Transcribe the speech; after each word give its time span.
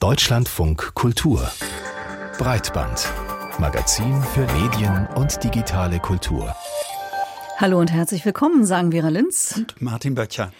Deutschlandfunk 0.00 0.94
Kultur 0.94 1.50
Breitband 2.38 3.06
Magazin 3.58 4.22
für 4.32 4.46
Medien 4.54 5.06
und 5.14 5.44
digitale 5.44 6.00
Kultur. 6.00 6.56
Hallo 7.58 7.78
und 7.78 7.92
herzlich 7.92 8.24
willkommen, 8.24 8.64
sagen 8.64 8.92
Vera 8.92 9.10
Linz 9.10 9.56
und 9.58 9.82
Martin 9.82 10.14
Böttcher. 10.14 10.52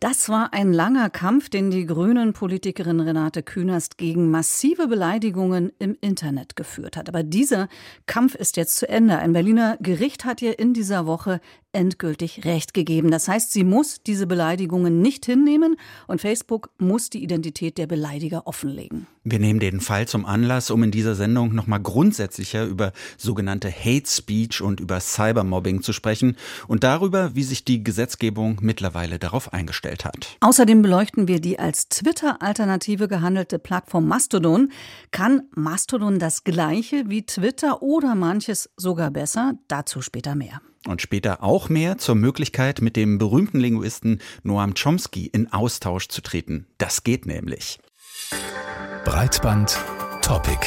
Das 0.00 0.28
war 0.28 0.52
ein 0.54 0.72
langer 0.72 1.08
Kampf, 1.08 1.50
den 1.50 1.70
die 1.70 1.86
Grünen-Politikerin 1.86 2.98
Renate 2.98 3.44
Künast 3.44 3.96
gegen 3.96 4.28
massive 4.28 4.88
Beleidigungen 4.88 5.70
im 5.78 5.96
Internet 6.00 6.56
geführt 6.56 6.96
hat. 6.96 7.08
Aber 7.08 7.22
dieser 7.22 7.68
Kampf 8.06 8.34
ist 8.34 8.56
jetzt 8.56 8.74
zu 8.74 8.88
Ende. 8.88 9.18
Ein 9.18 9.34
Berliner 9.34 9.76
Gericht 9.78 10.24
hat 10.24 10.42
ihr 10.42 10.58
in 10.58 10.74
dieser 10.74 11.06
Woche 11.06 11.40
endgültig 11.72 12.44
Recht 12.44 12.74
gegeben. 12.74 13.10
Das 13.10 13.28
heißt, 13.28 13.52
sie 13.52 13.64
muss 13.64 14.02
diese 14.02 14.26
Beleidigungen 14.26 15.00
nicht 15.00 15.26
hinnehmen 15.26 15.76
und 16.06 16.20
Facebook 16.20 16.70
muss 16.78 17.10
die 17.10 17.22
Identität 17.22 17.78
der 17.78 17.86
Beleidiger 17.86 18.46
offenlegen. 18.46 19.06
Wir 19.22 19.38
nehmen 19.38 19.60
den 19.60 19.80
Fall 19.80 20.08
zum 20.08 20.24
Anlass, 20.24 20.70
um 20.70 20.82
in 20.82 20.90
dieser 20.90 21.14
Sendung 21.14 21.54
nochmal 21.54 21.80
grundsätzlicher 21.80 22.64
über 22.64 22.92
sogenannte 23.18 23.70
Hate 23.70 24.08
Speech 24.08 24.62
und 24.62 24.80
über 24.80 24.98
Cybermobbing 24.98 25.82
zu 25.82 25.92
sprechen 25.92 26.36
und 26.68 26.84
darüber, 26.84 27.34
wie 27.34 27.42
sich 27.42 27.64
die 27.64 27.84
Gesetzgebung 27.84 28.58
mittlerweile 28.62 29.18
darauf 29.18 29.52
eingestellt 29.52 30.04
hat. 30.04 30.36
Außerdem 30.40 30.82
beleuchten 30.82 31.28
wir 31.28 31.40
die 31.40 31.58
als 31.58 31.88
Twitter-Alternative 31.88 33.08
gehandelte 33.08 33.58
Plattform 33.58 34.08
Mastodon. 34.08 34.72
Kann 35.10 35.42
Mastodon 35.54 36.18
das 36.18 36.44
Gleiche 36.44 37.04
wie 37.08 37.26
Twitter 37.26 37.82
oder 37.82 38.14
manches 38.14 38.70
sogar 38.76 39.10
besser? 39.10 39.54
Dazu 39.68 40.00
später 40.00 40.34
mehr. 40.34 40.60
Und 40.86 41.02
später 41.02 41.42
auch 41.42 41.68
mehr 41.68 41.98
zur 41.98 42.14
Möglichkeit, 42.14 42.80
mit 42.80 42.96
dem 42.96 43.18
berühmten 43.18 43.60
Linguisten 43.60 44.20
Noam 44.42 44.74
Chomsky 44.74 45.26
in 45.26 45.52
Austausch 45.52 46.08
zu 46.08 46.22
treten. 46.22 46.66
Das 46.78 47.04
geht 47.04 47.26
nämlich. 47.26 47.78
Breitband 49.04 49.78
Topic. 50.22 50.58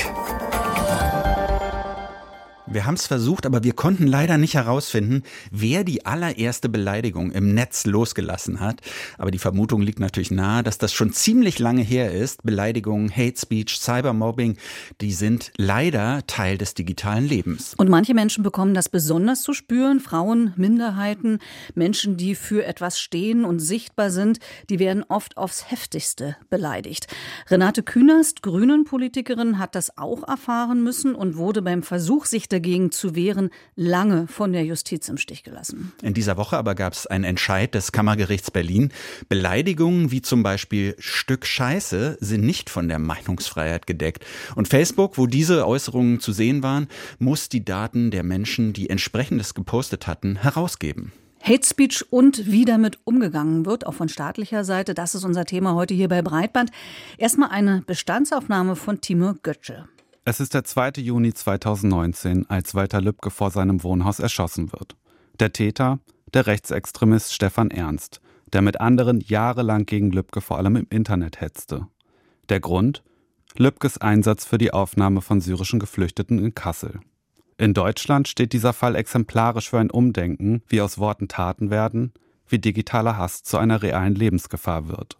Wir 2.66 2.86
haben 2.86 2.94
es 2.94 3.08
versucht, 3.08 3.46
aber 3.46 3.66
wir 3.66 3.74
konnten 3.74 4.08
leider 4.08 4.38
nicht 4.38 4.54
herausfinden, 4.54 5.24
wer 5.52 5.84
die 5.84 6.06
allererste 6.06 6.70
Beleidigung 6.70 7.32
im 7.32 7.54
Netz 7.54 7.86
losgelassen 7.86 8.62
hat. 8.62 8.80
Aber 9.18 9.32
die 9.32 9.38
Vermutung 9.38 9.82
liegt 9.82 10.00
natürlich 10.00 10.32
nahe, 10.32 10.64
dass 10.64 10.78
das 10.78 10.94
schon 10.94 11.12
ziemlich 11.12 11.60
lange 11.60 11.82
her 11.82 12.14
ist. 12.14 12.44
Beleidigungen, 12.44 13.12
Hate 13.14 13.38
Speech, 13.38 13.78
Cybermobbing, 13.78 14.56
die 15.02 15.12
sind 15.12 15.52
leider 15.58 16.26
Teil 16.26 16.58
des 16.58 16.74
digitalen 16.74 17.28
Lebens. 17.28 17.74
Und 17.76 17.90
manche 17.90 18.14
Menschen 18.14 18.44
bekommen 18.44 18.74
das 18.74 18.88
besonders 18.88 19.42
zu 19.42 19.52
spüren. 19.54 20.00
Frauen, 20.00 20.54
Minderheiten, 20.56 21.40
Menschen, 21.76 22.16
die 22.16 22.34
für 22.34 22.64
etwas 22.64 22.98
stehen 22.98 23.44
und 23.44 23.60
sichtbar 23.60 24.10
sind, 24.10 24.40
die 24.70 24.80
werden 24.80 25.04
oft 25.10 25.36
aufs 25.36 25.70
heftigste 25.70 26.38
beleidigt. 26.50 27.08
Renate 27.50 27.84
Künast, 27.84 28.42
Grünen-Politikerin, 28.42 29.60
hat 29.60 29.76
das 29.76 29.98
auch 29.98 30.26
erfahren 30.26 30.82
müssen 30.82 31.14
und 31.14 31.36
wurde 31.36 31.62
beim 31.62 31.84
Versuch, 31.84 32.26
sich 32.26 32.48
dagegen 32.54 32.92
zu 32.92 33.16
wehren, 33.16 33.50
lange 33.76 34.28
von 34.28 34.54
der 34.54 34.64
Justiz 34.64 35.10
im 35.10 35.18
Stich 35.18 35.44
gelassen. 35.44 35.92
In 36.02 36.14
dieser 36.14 36.38
Woche 36.38 36.58
aber 36.58 36.76
gab 36.76 36.94
es 36.94 37.08
einen 37.08 37.24
Entscheid 37.24 37.74
des 37.76 37.92
Kammergerichts 37.92 38.52
Berlin. 38.52 38.90
Beleidigungen 39.28 40.12
wie 40.12 40.22
zum 40.22 40.44
Beispiel 40.44 40.96
Stück 41.00 41.46
Scheiße 41.46 42.18
sind 42.20 42.46
nicht 42.46 42.70
von 42.70 42.88
der 42.88 43.00
Meinungsfreiheit 43.00 43.88
gedeckt. 43.88 44.26
Und 44.56 44.68
Facebook, 44.68 45.18
wo 45.18 45.28
diese 45.28 45.68
Äußerungen 45.68 46.20
zu 46.20 46.32
sehen 46.32 46.64
waren, 46.64 46.88
muss 47.20 47.50
die 47.50 47.66
Daten 47.66 48.12
der 48.12 48.24
Menschen, 48.24 48.74
die 48.74 48.90
entsprechendes 48.90 49.54
gepostet 49.54 50.08
hatten, 50.08 50.36
herausgeben. 50.38 51.12
Hate 51.44 51.68
Speech 51.68 52.06
und 52.10 52.50
wie 52.50 52.64
damit 52.64 53.00
umgegangen 53.04 53.66
wird, 53.66 53.86
auch 53.86 53.94
von 53.94 54.08
staatlicher 54.08 54.64
Seite, 54.64 54.94
das 54.94 55.14
ist 55.14 55.26
unser 55.26 55.44
Thema 55.44 55.74
heute 55.74 55.94
hier 55.94 56.08
bei 56.08 56.22
Breitband. 56.22 56.72
Erstmal 57.18 57.50
eine 57.50 57.84
Bestandsaufnahme 57.86 58.78
von 58.78 59.02
Timo 59.02 59.34
Götze. 59.44 59.90
Es 60.26 60.40
ist 60.40 60.54
der 60.54 60.64
2. 60.64 61.02
Juni 61.02 61.34
2019, 61.34 62.50
als 62.50 62.74
Walter 62.74 63.02
Lübcke 63.02 63.30
vor 63.30 63.52
seinem 63.52 63.84
Wohnhaus 63.84 64.20
erschossen 64.20 64.72
wird. 64.72 64.96
Der 65.42 65.52
Täter, 65.52 66.00
der 66.34 66.48
Rechtsextremist 66.48 67.34
Stefan 67.34 67.72
Ernst, 67.72 68.22
der 68.54 68.62
mit 68.62 68.80
anderen 68.80 69.20
jahrelang 69.20 69.86
gegen 69.86 70.12
Lübcke 70.12 70.40
vor 70.40 70.58
allem 70.58 70.78
im 70.78 70.88
Internet 70.90 71.42
hetzte. 71.42 71.88
Der 72.48 72.62
Grund? 72.62 73.04
Lübkes 73.58 73.98
Einsatz 73.98 74.46
für 74.46 74.58
die 74.58 74.72
Aufnahme 74.72 75.20
von 75.20 75.42
syrischen 75.42 75.82
Geflüchteten 75.82 76.40
in 76.40 76.56
Kassel. 76.56 77.02
In 77.58 77.74
Deutschland 77.74 78.30
steht 78.30 78.54
dieser 78.54 78.72
Fall 78.72 78.96
exemplarisch 78.96 79.72
für 79.72 79.80
ein 79.80 79.92
Umdenken, 79.92 80.64
wie 80.70 80.80
aus 80.80 81.00
Worten 81.00 81.28
Taten 81.28 81.70
werden, 81.70 82.14
wie 82.48 82.60
digitaler 82.60 83.18
Hass 83.18 83.44
zu 83.44 83.58
einer 83.58 83.82
realen 83.82 84.16
Lebensgefahr 84.16 84.88
wird. 84.88 85.18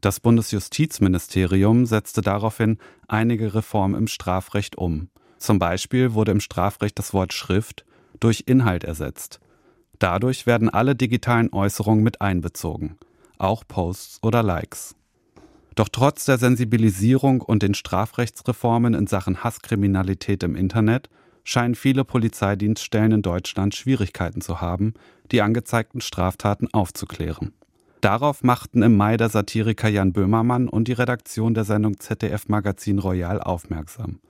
Das 0.00 0.20
Bundesjustizministerium 0.20 1.86
setzte 1.86 2.20
daraufhin 2.20 2.78
einige 3.08 3.54
Reformen 3.54 3.94
im 3.94 4.06
Strafrecht 4.06 4.76
um. 4.76 5.08
Zum 5.38 5.58
Beispiel 5.58 6.14
wurde 6.14 6.32
im 6.32 6.40
Strafrecht 6.40 6.98
das 6.98 7.12
Wort 7.12 7.32
Schrift 7.32 7.84
durch 8.20 8.44
Inhalt 8.46 8.84
ersetzt. 8.84 9.40
Dadurch 9.98 10.46
werden 10.46 10.68
alle 10.68 10.94
digitalen 10.94 11.52
Äußerungen 11.52 12.04
mit 12.04 12.20
einbezogen, 12.20 12.98
auch 13.38 13.64
Posts 13.66 14.22
oder 14.22 14.42
Likes. 14.42 14.94
Doch 15.74 15.88
trotz 15.90 16.24
der 16.24 16.38
Sensibilisierung 16.38 17.40
und 17.40 17.62
den 17.62 17.74
Strafrechtsreformen 17.74 18.94
in 18.94 19.06
Sachen 19.06 19.44
Hasskriminalität 19.44 20.42
im 20.42 20.56
Internet 20.56 21.10
scheinen 21.44 21.74
viele 21.74 22.04
Polizeidienststellen 22.04 23.12
in 23.12 23.22
Deutschland 23.22 23.74
Schwierigkeiten 23.74 24.40
zu 24.40 24.60
haben, 24.60 24.94
die 25.30 25.42
angezeigten 25.42 26.00
Straftaten 26.00 26.68
aufzuklären. 26.72 27.52
Darauf 28.00 28.42
machten 28.42 28.82
im 28.82 28.96
Mai 28.96 29.16
der 29.16 29.28
Satiriker 29.28 29.88
Jan 29.88 30.12
Böhmermann 30.12 30.68
und 30.68 30.88
die 30.88 30.92
Redaktion 30.92 31.54
der 31.54 31.64
Sendung 31.64 31.98
ZDF 31.98 32.48
Magazin 32.48 32.98
Royal 32.98 33.40
aufmerksam. 33.40 34.20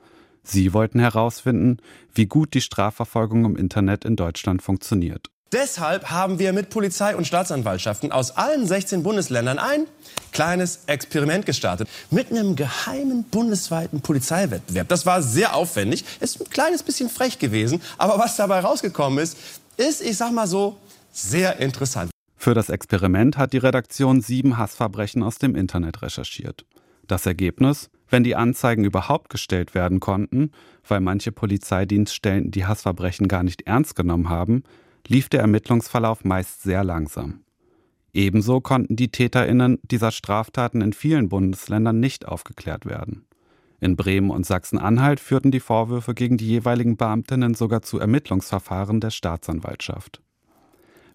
Sie 0.42 0.72
wollten 0.72 1.00
herausfinden, 1.00 1.78
wie 2.14 2.26
gut 2.26 2.54
die 2.54 2.60
Strafverfolgung 2.60 3.44
im 3.44 3.56
Internet 3.56 4.04
in 4.04 4.14
Deutschland 4.14 4.62
funktioniert. 4.62 5.30
Deshalb 5.52 6.10
haben 6.10 6.38
wir 6.38 6.52
mit 6.52 6.70
Polizei 6.70 7.14
und 7.14 7.26
Staatsanwaltschaften 7.26 8.10
aus 8.10 8.36
allen 8.36 8.66
16 8.66 9.02
Bundesländern 9.02 9.58
ein 9.58 9.86
kleines 10.32 10.80
Experiment 10.86 11.46
gestartet 11.46 11.88
mit 12.10 12.30
einem 12.30 12.56
geheimen 12.56 13.24
bundesweiten 13.24 14.00
Polizeiwettbewerb. 14.00 14.88
Das 14.88 15.06
war 15.06 15.22
sehr 15.22 15.54
aufwendig, 15.54 16.04
ist 16.20 16.40
ein 16.40 16.50
kleines 16.50 16.82
bisschen 16.82 17.08
frech 17.08 17.38
gewesen, 17.38 17.80
aber 17.96 18.18
was 18.18 18.36
dabei 18.36 18.60
rausgekommen 18.60 19.20
ist, 19.20 19.38
ist, 19.76 20.02
ich 20.02 20.16
sag 20.16 20.32
mal 20.32 20.46
so, 20.46 20.76
sehr 21.12 21.58
interessant. 21.60 22.10
Für 22.46 22.54
das 22.54 22.68
Experiment 22.68 23.36
hat 23.38 23.54
die 23.54 23.58
Redaktion 23.58 24.20
sieben 24.20 24.56
Hassverbrechen 24.56 25.24
aus 25.24 25.38
dem 25.38 25.56
Internet 25.56 26.02
recherchiert. 26.02 26.64
Das 27.08 27.26
Ergebnis? 27.26 27.90
Wenn 28.08 28.22
die 28.22 28.36
Anzeigen 28.36 28.84
überhaupt 28.84 29.30
gestellt 29.30 29.74
werden 29.74 29.98
konnten, 29.98 30.52
weil 30.86 31.00
manche 31.00 31.32
Polizeidienststellen 31.32 32.52
die 32.52 32.64
Hassverbrechen 32.64 33.26
gar 33.26 33.42
nicht 33.42 33.62
ernst 33.62 33.96
genommen 33.96 34.28
haben, 34.28 34.62
lief 35.08 35.28
der 35.28 35.40
Ermittlungsverlauf 35.40 36.24
meist 36.24 36.62
sehr 36.62 36.84
langsam. 36.84 37.40
Ebenso 38.12 38.60
konnten 38.60 38.94
die 38.94 39.10
Täterinnen 39.10 39.80
dieser 39.82 40.12
Straftaten 40.12 40.82
in 40.82 40.92
vielen 40.92 41.28
Bundesländern 41.28 41.98
nicht 41.98 42.28
aufgeklärt 42.28 42.86
werden. 42.86 43.26
In 43.80 43.96
Bremen 43.96 44.30
und 44.30 44.46
Sachsen-Anhalt 44.46 45.18
führten 45.18 45.50
die 45.50 45.58
Vorwürfe 45.58 46.14
gegen 46.14 46.36
die 46.36 46.46
jeweiligen 46.46 46.96
Beamtinnen 46.96 47.54
sogar 47.54 47.82
zu 47.82 47.98
Ermittlungsverfahren 47.98 49.00
der 49.00 49.10
Staatsanwaltschaft. 49.10 50.22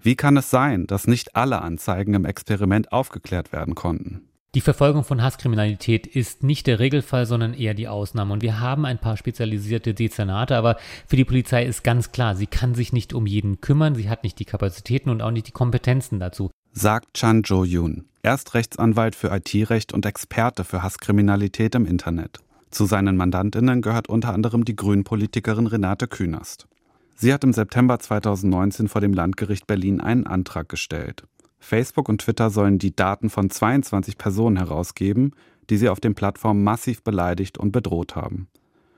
Wie 0.03 0.15
kann 0.15 0.35
es 0.35 0.49
sein, 0.49 0.87
dass 0.87 1.05
nicht 1.05 1.35
alle 1.35 1.61
Anzeigen 1.61 2.15
im 2.15 2.25
Experiment 2.25 2.91
aufgeklärt 2.91 3.51
werden 3.51 3.75
konnten? 3.75 4.21
Die 4.55 4.61
Verfolgung 4.61 5.03
von 5.03 5.21
Hasskriminalität 5.21 6.07
ist 6.07 6.43
nicht 6.43 6.67
der 6.67 6.79
Regelfall, 6.79 7.25
sondern 7.25 7.53
eher 7.53 7.73
die 7.73 7.87
Ausnahme. 7.87 8.33
Und 8.33 8.41
wir 8.41 8.59
haben 8.59 8.85
ein 8.85 8.97
paar 8.97 9.15
spezialisierte 9.15 9.93
Dezernate, 9.93 10.57
aber 10.57 10.77
für 11.07 11.15
die 11.15 11.23
Polizei 11.23 11.65
ist 11.65 11.83
ganz 11.83 12.11
klar, 12.11 12.35
sie 12.35 12.47
kann 12.47 12.75
sich 12.75 12.91
nicht 12.91 13.13
um 13.13 13.27
jeden 13.27 13.61
kümmern, 13.61 13.95
sie 13.95 14.09
hat 14.09 14.23
nicht 14.23 14.39
die 14.39 14.45
Kapazitäten 14.45 15.09
und 15.09 15.21
auch 15.21 15.31
nicht 15.31 15.47
die 15.47 15.53
Kompetenzen 15.53 16.19
dazu. 16.19 16.49
Sagt 16.73 17.13
Chan 17.13 17.43
Jo-yoon. 17.43 18.05
Er 18.23 18.33
ist 18.33 18.53
Rechtsanwalt 18.53 19.15
für 19.15 19.29
IT-Recht 19.29 19.93
und 19.93 20.05
Experte 20.05 20.63
für 20.63 20.83
Hasskriminalität 20.83 21.75
im 21.75 21.85
Internet. 21.85 22.39
Zu 22.71 22.85
seinen 22.85 23.17
Mandantinnen 23.17 23.81
gehört 23.81 24.09
unter 24.09 24.33
anderem 24.33 24.65
die 24.65 24.75
Grünpolitikerin 24.75 25.67
Renate 25.67 26.07
Künast. 26.07 26.67
Sie 27.15 27.33
hat 27.33 27.43
im 27.43 27.53
September 27.53 27.99
2019 27.99 28.87
vor 28.87 29.01
dem 29.01 29.13
Landgericht 29.13 29.67
Berlin 29.67 30.01
einen 30.01 30.25
Antrag 30.25 30.69
gestellt. 30.69 31.23
Facebook 31.59 32.09
und 32.09 32.21
Twitter 32.21 32.49
sollen 32.49 32.79
die 32.79 32.95
Daten 32.95 33.29
von 33.29 33.49
22 33.49 34.17
Personen 34.17 34.57
herausgeben, 34.57 35.35
die 35.69 35.77
sie 35.77 35.89
auf 35.89 35.99
den 35.99 36.15
Plattformen 36.15 36.63
massiv 36.63 37.03
beleidigt 37.03 37.57
und 37.57 37.71
bedroht 37.71 38.15
haben. 38.15 38.47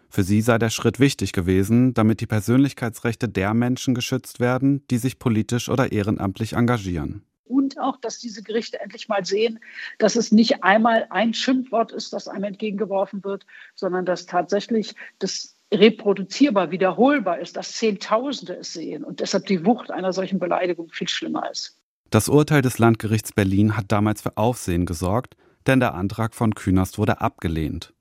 Für 0.10 0.24
sie 0.24 0.42
sei 0.42 0.60
der 0.60 0.70
Schritt 0.70 1.00
wichtig 1.00 1.34
gewesen, 1.34 1.94
damit 1.94 2.22
die 2.22 2.28
Persönlichkeitsrechte 2.28 3.28
der 3.28 3.54
Menschen 3.54 3.96
geschützt 3.96 4.40
werden, 4.40 4.86
die 4.90 5.00
sich 5.00 5.20
politisch 5.20 5.70
oder 5.70 5.92
ehrenamtlich 5.92 6.54
engagieren. 6.54 7.24
Und 7.46 7.80
auch, 7.80 7.98
dass 7.98 8.20
diese 8.20 8.44
Gerichte 8.44 8.80
endlich 8.80 9.10
mal 9.10 9.26
sehen, 9.26 9.60
dass 9.98 10.16
es 10.16 10.32
nicht 10.32 10.64
einmal 10.64 11.08
ein 11.10 11.34
Schimpfwort 11.34 11.92
ist, 11.92 12.14
das 12.14 12.28
einem 12.28 12.46
entgegengeworfen 12.46 13.24
wird, 13.24 13.46
sondern 13.76 14.06
dass 14.06 14.26
tatsächlich 14.26 14.96
das 15.20 15.53
reproduzierbar, 15.74 16.72
wiederholbar 16.72 17.40
ist, 17.40 17.58
dass 17.58 17.74
Zehntausende 17.74 18.56
es 18.56 18.74
sehen 18.74 19.04
und 19.04 19.20
deshalb 19.20 19.46
die 19.48 19.66
Wucht 19.66 19.92
einer 19.92 20.14
solchen 20.14 20.40
Beleidigung 20.40 20.90
viel 20.92 21.08
schlimmer 21.08 21.50
ist. 21.50 21.80
Das 22.10 22.30
Urteil 22.30 22.62
des 22.62 22.78
Landgerichts 22.78 23.34
Berlin 23.34 23.76
hat 23.76 23.86
damals 23.92 24.22
für 24.22 24.38
Aufsehen 24.38 24.86
gesorgt, 24.86 25.36
denn 25.66 25.80
der 25.80 25.96
Antrag 25.96 26.36
von 26.36 26.54
Künast 26.54 26.98
wurde 26.98 27.22
abgelehnt. 27.22 27.94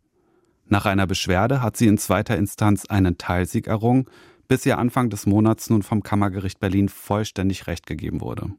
Nach 0.67 0.87
einer 0.87 1.07
Beschwerde 1.07 1.63
hat 1.63 1.77
sie 1.77 1.87
in 1.87 1.99
zweiter 1.99 2.37
Instanz 2.37 2.87
einen 2.87 3.19
Teilsieg 3.19 3.67
errungen, 3.67 4.07
bis 4.49 4.67
ihr 4.67 4.79
Anfang 4.79 5.09
des 5.11 5.27
Monats 5.27 5.71
nun 5.71 5.83
vom 5.83 6.03
Kammergericht 6.03 6.61
Berlin 6.61 6.89
vollständig 6.89 7.67
Recht 7.67 7.87
gegeben 7.87 8.21
wurde. 8.21 8.51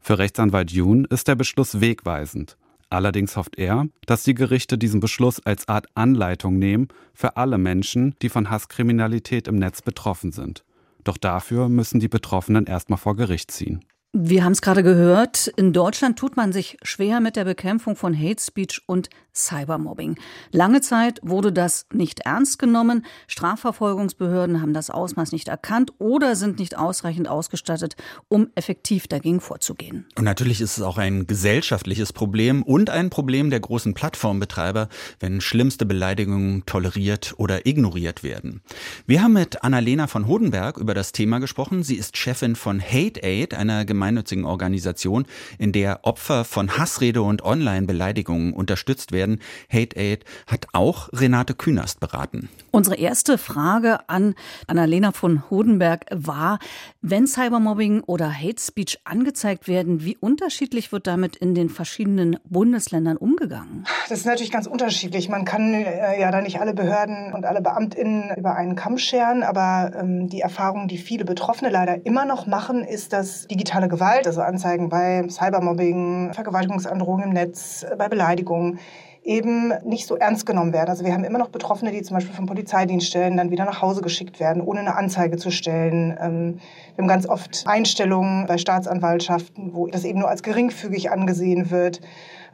Für 0.00 0.18
Rechtsanwalt 0.18 0.70
Jun 0.70 1.04
ist 1.04 1.28
der 1.28 1.34
Beschluss 1.34 1.80
wegweisend. 1.80 2.56
Allerdings 2.90 3.36
hofft 3.36 3.58
er, 3.58 3.86
dass 4.06 4.22
die 4.22 4.34
Gerichte 4.34 4.78
diesen 4.78 5.00
Beschluss 5.00 5.44
als 5.44 5.68
Art 5.68 5.86
Anleitung 5.94 6.58
nehmen 6.58 6.88
für 7.12 7.36
alle 7.36 7.58
Menschen, 7.58 8.14
die 8.22 8.30
von 8.30 8.50
Hasskriminalität 8.50 9.46
im 9.46 9.56
Netz 9.56 9.82
betroffen 9.82 10.32
sind. 10.32 10.64
Doch 11.04 11.18
dafür 11.18 11.68
müssen 11.68 12.00
die 12.00 12.08
Betroffenen 12.08 12.66
erstmal 12.66 12.98
vor 12.98 13.16
Gericht 13.16 13.50
ziehen. 13.50 13.84
Wir 14.20 14.42
haben 14.42 14.50
es 14.50 14.62
gerade 14.62 14.82
gehört, 14.82 15.46
in 15.54 15.72
Deutschland 15.72 16.18
tut 16.18 16.36
man 16.36 16.52
sich 16.52 16.76
schwer 16.82 17.20
mit 17.20 17.36
der 17.36 17.44
Bekämpfung 17.44 17.94
von 17.94 18.18
Hate 18.18 18.42
Speech 18.42 18.82
und 18.86 19.10
Cybermobbing. 19.38 20.16
Lange 20.50 20.80
Zeit 20.80 21.20
wurde 21.22 21.52
das 21.52 21.86
nicht 21.92 22.20
ernst 22.20 22.58
genommen. 22.58 23.06
Strafverfolgungsbehörden 23.28 24.60
haben 24.60 24.74
das 24.74 24.90
Ausmaß 24.90 25.32
nicht 25.32 25.48
erkannt 25.48 25.92
oder 25.98 26.34
sind 26.34 26.58
nicht 26.58 26.76
ausreichend 26.76 27.28
ausgestattet, 27.28 27.94
um 28.26 28.48
effektiv 28.56 29.06
dagegen 29.06 29.40
vorzugehen. 29.40 30.06
Und 30.16 30.24
natürlich 30.24 30.60
ist 30.60 30.78
es 30.78 30.82
auch 30.82 30.98
ein 30.98 31.26
gesellschaftliches 31.26 32.12
Problem 32.12 32.62
und 32.62 32.90
ein 32.90 33.10
Problem 33.10 33.50
der 33.50 33.60
großen 33.60 33.94
Plattformbetreiber, 33.94 34.88
wenn 35.20 35.40
schlimmste 35.40 35.86
Beleidigungen 35.86 36.66
toleriert 36.66 37.34
oder 37.36 37.66
ignoriert 37.66 38.22
werden. 38.22 38.62
Wir 39.06 39.22
haben 39.22 39.34
mit 39.34 39.62
Annalena 39.62 40.08
von 40.08 40.26
Hodenberg 40.26 40.78
über 40.78 40.94
das 40.94 41.12
Thema 41.12 41.38
gesprochen. 41.38 41.84
Sie 41.84 41.96
ist 41.96 42.16
Chefin 42.16 42.56
von 42.56 42.80
Hate 42.80 43.22
Aid, 43.22 43.54
einer 43.54 43.84
gemeinnützigen 44.08 44.44
Organisation, 44.44 45.26
in 45.58 45.72
der 45.72 46.00
Opfer 46.02 46.44
von 46.44 46.78
Hassrede 46.78 47.22
und 47.22 47.44
Online-Beleidigungen 47.44 48.52
unterstützt 48.54 49.12
werden. 49.12 49.40
Hate 49.70 49.96
Aid 49.96 50.24
hat 50.46 50.66
auch 50.72 51.10
Renate 51.12 51.54
Künast 51.54 52.00
beraten. 52.00 52.48
Unsere 52.70 52.96
erste 52.96 53.38
Frage 53.38 54.08
an 54.08 54.34
Annalena 54.66 55.12
von 55.12 55.50
Hodenberg 55.50 56.06
war, 56.10 56.58
wenn 57.00 57.26
Cybermobbing 57.26 58.02
oder 58.02 58.32
Hate 58.32 58.60
Speech 58.60 59.00
angezeigt 59.04 59.68
werden, 59.68 60.04
wie 60.04 60.16
unterschiedlich 60.16 60.92
wird 60.92 61.06
damit 61.06 61.36
in 61.36 61.54
den 61.54 61.70
verschiedenen 61.70 62.38
Bundesländern 62.44 63.16
umgegangen? 63.16 63.84
Das 64.08 64.20
ist 64.20 64.26
natürlich 64.26 64.50
ganz 64.50 64.66
unterschiedlich. 64.66 65.28
Man 65.28 65.44
kann 65.44 65.74
äh, 65.74 66.20
ja 66.20 66.30
da 66.30 66.40
nicht 66.40 66.60
alle 66.60 66.74
Behörden 66.74 67.32
und 67.32 67.44
alle 67.44 67.60
BeamtInnen 67.60 68.36
über 68.36 68.54
einen 68.54 68.76
Kamm 68.76 68.98
scheren, 68.98 69.42
aber 69.42 69.92
ähm, 69.98 70.28
die 70.28 70.40
Erfahrung, 70.40 70.88
die 70.88 70.98
viele 70.98 71.24
Betroffene 71.24 71.70
leider 71.70 72.06
immer 72.06 72.24
noch 72.24 72.46
machen, 72.46 72.84
ist, 72.84 73.12
dass 73.12 73.46
digitale 73.48 73.87
Gewalt, 73.88 74.26
also 74.26 74.42
Anzeigen 74.42 74.88
bei 74.88 75.26
Cybermobbing, 75.28 76.32
Vergewaltigungsandrohungen 76.32 77.28
im 77.28 77.32
Netz, 77.32 77.86
bei 77.96 78.08
Beleidigungen, 78.08 78.78
eben 79.28 79.74
nicht 79.84 80.06
so 80.06 80.16
ernst 80.16 80.46
genommen 80.46 80.72
werden. 80.72 80.88
Also 80.88 81.04
wir 81.04 81.12
haben 81.12 81.22
immer 81.22 81.38
noch 81.38 81.50
Betroffene, 81.50 81.92
die 81.92 82.02
zum 82.02 82.16
Beispiel 82.16 82.34
vom 82.34 82.46
Polizeidienststellen 82.46 83.36
dann 83.36 83.50
wieder 83.50 83.66
nach 83.66 83.82
Hause 83.82 84.00
geschickt 84.00 84.40
werden, 84.40 84.62
ohne 84.62 84.80
eine 84.80 84.96
Anzeige 84.96 85.36
zu 85.36 85.50
stellen. 85.50 86.16
Ähm, 86.18 86.58
wir 86.96 87.02
haben 87.02 87.08
ganz 87.08 87.28
oft 87.28 87.64
Einstellungen 87.66 88.46
bei 88.46 88.56
Staatsanwaltschaften, 88.56 89.74
wo 89.74 89.86
das 89.86 90.04
eben 90.04 90.20
nur 90.20 90.30
als 90.30 90.42
geringfügig 90.42 91.10
angesehen 91.10 91.70
wird. 91.70 92.00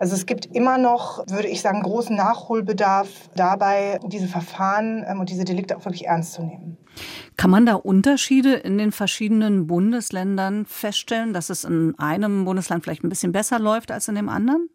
Also 0.01 0.17
es 0.17 0.27
gibt 0.27 0.47
immer 0.47 0.77
noch, 0.77 1.25
würde 1.29 1.47
ich 1.47 1.61
sagen, 1.61 1.81
großen 1.81 2.17
Nachholbedarf 2.17 3.09
dabei, 3.37 4.01
diese 4.05 4.27
Verfahren 4.27 5.05
ähm, 5.09 5.21
und 5.21 5.31
diese 5.31 5.45
Delikte 5.45 5.77
auch 5.77 5.85
wirklich 5.85 6.07
ernst 6.07 6.33
zu 6.33 6.43
nehmen. 6.43 6.77
Kann 7.37 7.51
man 7.51 7.67
da 7.67 7.75
Unterschiede 7.75 8.55
in 8.55 8.79
den 8.79 8.91
verschiedenen 8.91 9.69
Bundesländern 9.69 10.67
feststellen, 10.67 11.33
dass 11.33 11.51
es 11.51 11.63
in 11.63 11.95
einem 11.99 12.45
Bundesland 12.45 12.83
vielleicht 12.83 13.05
ein 13.05 13.09
bisschen 13.09 13.31
besser 13.31 13.61
läuft 13.61 13.93
als 13.93 14.09
in 14.09 14.17
dem 14.17 14.29
anderen? 14.29 14.69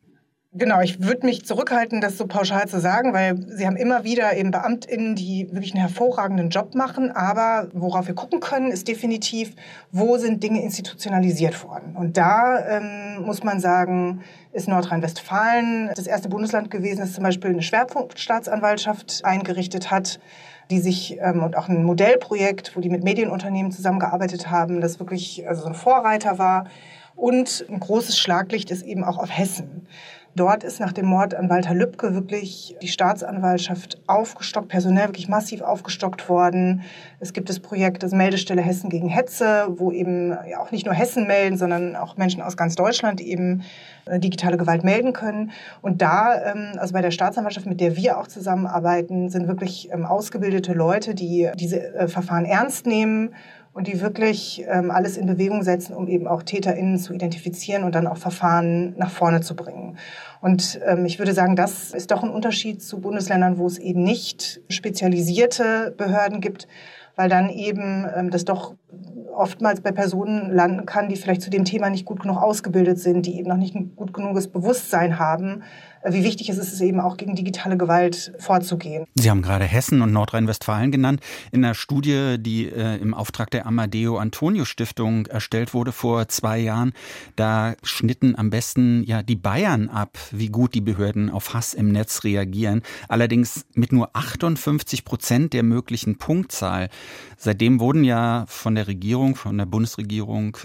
Genau, 0.51 0.81
ich 0.81 1.04
würde 1.04 1.28
mich 1.28 1.46
zurückhalten, 1.46 2.01
das 2.01 2.18
so 2.18 2.25
pauschal 2.25 2.68
zu 2.68 2.80
sagen, 2.80 3.13
weil 3.13 3.38
Sie 3.50 3.68
haben 3.68 3.75
immer 3.75 4.04
wieder 4.04 4.36
eben 4.36 4.50
BeamtInnen, 4.50 5.16
die 5.16 5.48
wirklich 5.51 5.75
einen 5.75 5.81
hervorragenden 5.81 6.50
Job 6.50 6.74
machen. 6.74 7.12
Aber 7.12 7.69
worauf 7.72 8.07
wir 8.07 8.16
gucken 8.16 8.40
können, 8.40 8.72
ist 8.72 8.88
definitiv, 8.88 9.54
wo 9.92 10.18
sind 10.18 10.42
Dinge 10.42 10.63
institutionalisiert 10.63 11.63
worden. 11.63 11.96
Und 11.96 12.18
da 12.18 12.66
ähm, 12.68 13.24
muss 13.25 13.44
man 13.44 13.60
sagen, 13.60 14.24
ist 14.51 14.68
Nordrhein-Westfalen 14.68 15.92
das 15.96 16.07
erste 16.07 16.30
Bundesland 16.30 16.72
gewesen, 16.72 17.02
das 17.02 17.13
zum 17.13 17.24
Beispiel 17.24 17.52
eine 17.52 17.62
Schwerpunktstaatsanwaltschaft 17.62 19.22
eingerichtet 19.24 19.92
hat 19.92 20.19
die 20.72 20.80
sich 20.80 21.18
ähm, 21.19 21.42
und 21.42 21.57
auch 21.57 21.68
ein 21.68 21.84
Modellprojekt, 21.84 22.75
wo 22.75 22.80
die 22.80 22.90
mit 22.90 23.04
Medienunternehmen 23.04 23.72
zusammengearbeitet 23.72 24.52
haben, 24.52 24.81
das 24.81 25.00
wirklich 25.00 25.48
also 25.48 25.63
so 25.63 25.68
ein 25.68 25.74
Vorreiter 25.74 26.38
war. 26.38 26.66
Und 27.16 27.66
ein 27.69 27.80
großes 27.80 28.18
Schlaglicht 28.18 28.72
ist 28.72 28.84
eben 28.84 29.04
auch 29.04 29.18
auf 29.18 29.36
Hessen. 29.36 29.88
Dort 30.36 30.64
ist 30.64 30.80
nach 30.80 30.94
dem 30.94 31.08
Mord 31.08 31.34
an 31.34 31.50
Walter 31.50 31.74
Lübcke 31.74 32.14
wirklich 32.14 32.76
die 32.81 32.88
Staatsanwaltschaft 32.88 34.00
aufgestockt, 34.08 34.70
personell 34.70 35.08
wirklich 35.08 35.28
massiv 35.28 35.62
aufgestockt 35.62 36.30
worden. 36.30 36.84
Es 37.20 37.34
gibt 37.34 37.50
das 37.50 37.60
Projekt 37.60 38.04
das 38.04 38.12
Meldestelle 38.12 38.62
Hessen 38.62 38.90
gegen 38.90 39.10
Hetze, 39.10 39.68
wo 39.78 39.92
eben 39.92 40.34
auch 40.58 40.72
nicht 40.72 40.86
nur 40.86 40.94
Hessen 40.94 41.28
melden, 41.28 41.58
sondern 41.58 41.96
auch 41.96 42.16
Menschen 42.18 42.42
aus 42.42 42.56
ganz 42.56 42.76
Deutschland 42.76 43.22
eben 43.22 43.64
äh, 44.06 44.20
digitale 44.20 44.58
Gewalt 44.58 44.84
melden 44.84 45.14
können. 45.14 45.52
Und 45.81 46.02
da, 46.02 46.52
ähm, 46.52 46.74
also 46.78 46.94
bei 46.94 47.02
der 47.02 47.12
Staatsanwaltschaft, 47.12 47.66
mit 47.66 47.81
der 47.81 47.96
wir 47.96 48.18
auch 48.20 48.28
zusammenarbeiten, 48.28 49.30
sind 49.30 49.48
wirklich 49.48 49.90
ähm, 49.92 50.06
ausgebildete 50.06 50.74
Leute, 50.74 51.16
die 51.16 51.50
diese 51.56 51.94
äh, 51.96 52.08
Verfahren 52.08 52.46
ernst 52.46 52.86
nehmen 52.86 53.34
und 53.74 53.88
die 53.88 54.01
wirklich 54.01 54.66
ähm, 54.68 54.92
alles 54.92 55.18
in 55.18 55.27
Bewegung 55.27 55.63
setzen, 55.63 55.94
um 55.94 56.07
eben 56.07 56.27
auch 56.27 56.44
TäterInnen 56.44 56.98
zu 56.98 57.13
identifizieren 57.13 57.83
und 57.83 57.95
dann 57.95 58.07
auch 58.07 58.18
Verfahren 58.18 58.95
nach 58.98 59.12
vorne 59.12 59.42
zu 59.42 59.56
bringen. 59.56 59.98
Und 60.42 60.80
ähm, 60.86 61.06
ich 61.06 61.19
würde 61.19 61.33
sagen, 61.33 61.56
das 61.56 61.94
ist 61.94 62.12
doch 62.12 62.24
ein 62.24 62.30
Unterschied 62.30 62.81
zu 62.81 63.00
Bundesländern, 63.00 63.57
wo 63.57 63.68
es 63.68 63.77
eben 63.77 64.04
nicht 64.04 64.62
spezialisierte 64.69 65.94
Behörden 65.98 66.42
gibt, 66.42 66.68
weil 67.16 67.30
dann 67.30 67.50
eben 67.50 68.07
ähm, 68.16 68.30
das 68.30 68.45
doch 68.45 68.75
oftmals 69.40 69.82
bei 69.82 69.92
Personen 69.92 70.52
landen 70.52 70.86
kann, 70.86 71.10
die 71.10 71.16
vielleicht 71.16 71.42
zu 71.42 71.50
dem 71.50 71.66
Thema 71.66 71.90
nicht 71.90 72.06
gut 72.06 72.20
genug 72.20 72.38
ausgebildet 72.38 73.00
sind, 73.00 73.26
die 73.26 73.38
eben 73.40 73.50
noch 73.50 73.58
nicht 73.58 73.76
ein 73.76 73.96
gut 73.96 74.14
genuges 74.14 74.48
Bewusstsein 74.48 75.18
haben, 75.18 75.64
wie 76.06 76.24
wichtig 76.24 76.50
es 76.50 76.58
ist, 76.58 76.80
eben 76.82 77.00
auch 77.00 77.18
gegen 77.18 77.36
digitale 77.36 77.78
Gewalt 77.78 78.34
vorzugehen. 78.40 79.06
Sie 79.16 79.30
haben 79.30 79.42
gerade 79.42 79.66
Hessen 79.66 80.02
und 80.02 80.14
Nordrhein-Westfalen 80.14 80.92
genannt. 80.92 81.22
In 81.52 81.64
einer 81.64 81.74
Studie, 81.74 82.38
die 82.40 82.68
äh, 82.68 82.98
im 82.98 83.14
Auftrag 83.14 83.52
der 83.52 83.66
Amadeo 83.66 84.18
Antonio 84.18 84.66
Stiftung 84.66 85.26
erstellt 85.26 85.74
wurde 85.74 85.92
vor 85.92 86.28
zwei 86.28 86.60
Jahren, 86.60 86.94
da 87.36 87.74
schnitten 87.84 88.38
am 88.38 88.50
besten 88.50 89.04
ja 89.04 89.24
die 89.24 89.36
Bayern 89.36 89.90
ab, 89.90 90.18
wie 90.32 90.48
gut 90.48 90.74
die 90.74 90.82
Behörden 90.82 91.30
auf 91.30 91.54
Hass 91.54 91.74
im 91.74 91.92
Netz 91.92 92.24
reagieren. 92.24 92.82
Allerdings 93.08 93.66
mit 93.74 93.92
nur 93.92 94.10
58 94.14 95.04
Prozent 95.04 95.54
der 95.54 95.64
möglichen 95.64 96.18
Punktzahl. 96.18 96.90
Seitdem 97.38 97.80
wurden 97.80 98.04
ja 98.04 98.46
von 98.48 98.76
der 98.76 98.88
Regierung, 98.88 99.29
von 99.36 99.57
der 99.57 99.66
Bundesregierung 99.66 100.57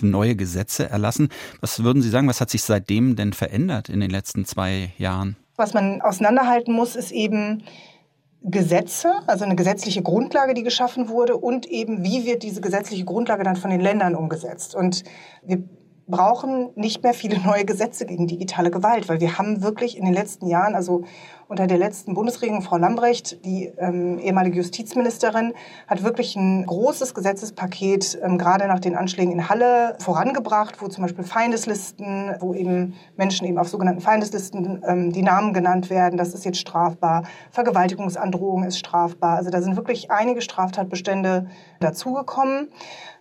neue 0.00 0.36
Gesetze 0.36 0.88
erlassen. 0.88 1.28
Was 1.60 1.82
würden 1.82 2.02
Sie 2.02 2.10
sagen, 2.10 2.28
was 2.28 2.40
hat 2.40 2.50
sich 2.50 2.62
seitdem 2.62 3.16
denn 3.16 3.32
verändert 3.32 3.88
in 3.88 4.00
den 4.00 4.10
letzten 4.10 4.44
zwei 4.44 4.92
Jahren? 4.98 5.36
Was 5.56 5.74
man 5.74 6.00
auseinanderhalten 6.00 6.74
muss, 6.74 6.96
ist 6.96 7.12
eben 7.12 7.62
Gesetze, 8.44 9.12
also 9.28 9.44
eine 9.44 9.54
gesetzliche 9.54 10.02
Grundlage, 10.02 10.54
die 10.54 10.64
geschaffen 10.64 11.08
wurde 11.08 11.36
und 11.36 11.66
eben, 11.66 12.02
wie 12.02 12.26
wird 12.26 12.42
diese 12.42 12.60
gesetzliche 12.60 13.04
Grundlage 13.04 13.44
dann 13.44 13.56
von 13.56 13.70
den 13.70 13.80
Ländern 13.80 14.16
umgesetzt. 14.16 14.74
Und 14.74 15.04
wir 15.44 15.62
brauchen 16.08 16.70
nicht 16.74 17.04
mehr 17.04 17.14
viele 17.14 17.38
neue 17.38 17.64
Gesetze 17.64 18.04
gegen 18.04 18.26
digitale 18.26 18.72
Gewalt, 18.72 19.08
weil 19.08 19.20
wir 19.20 19.38
haben 19.38 19.62
wirklich 19.62 19.96
in 19.96 20.04
den 20.04 20.14
letzten 20.14 20.48
Jahren, 20.48 20.74
also 20.74 21.04
unter 21.52 21.66
der 21.66 21.76
letzten 21.76 22.14
Bundesregierung, 22.14 22.62
Frau 22.62 22.78
Lambrecht, 22.78 23.44
die 23.44 23.70
ähm, 23.76 24.18
ehemalige 24.18 24.56
Justizministerin, 24.56 25.52
hat 25.86 26.02
wirklich 26.02 26.34
ein 26.34 26.64
großes 26.64 27.12
Gesetzespaket 27.12 28.18
ähm, 28.22 28.38
gerade 28.38 28.66
nach 28.66 28.80
den 28.80 28.96
Anschlägen 28.96 29.32
in 29.32 29.50
Halle 29.50 29.94
vorangebracht, 29.98 30.80
wo 30.80 30.88
zum 30.88 31.02
Beispiel 31.02 31.24
Feindeslisten, 31.24 32.36
wo 32.40 32.54
eben 32.54 32.94
Menschen 33.18 33.46
eben 33.46 33.58
auf 33.58 33.68
sogenannten 33.68 34.00
Feindeslisten 34.00 34.82
ähm, 34.88 35.12
die 35.12 35.20
Namen 35.20 35.52
genannt 35.52 35.90
werden, 35.90 36.16
das 36.16 36.32
ist 36.32 36.46
jetzt 36.46 36.58
strafbar. 36.58 37.24
Vergewaltigungsandrohung 37.50 38.64
ist 38.64 38.78
strafbar. 38.78 39.36
Also 39.36 39.50
da 39.50 39.60
sind 39.60 39.76
wirklich 39.76 40.10
einige 40.10 40.40
Straftatbestände 40.40 41.48
dazugekommen. 41.80 42.68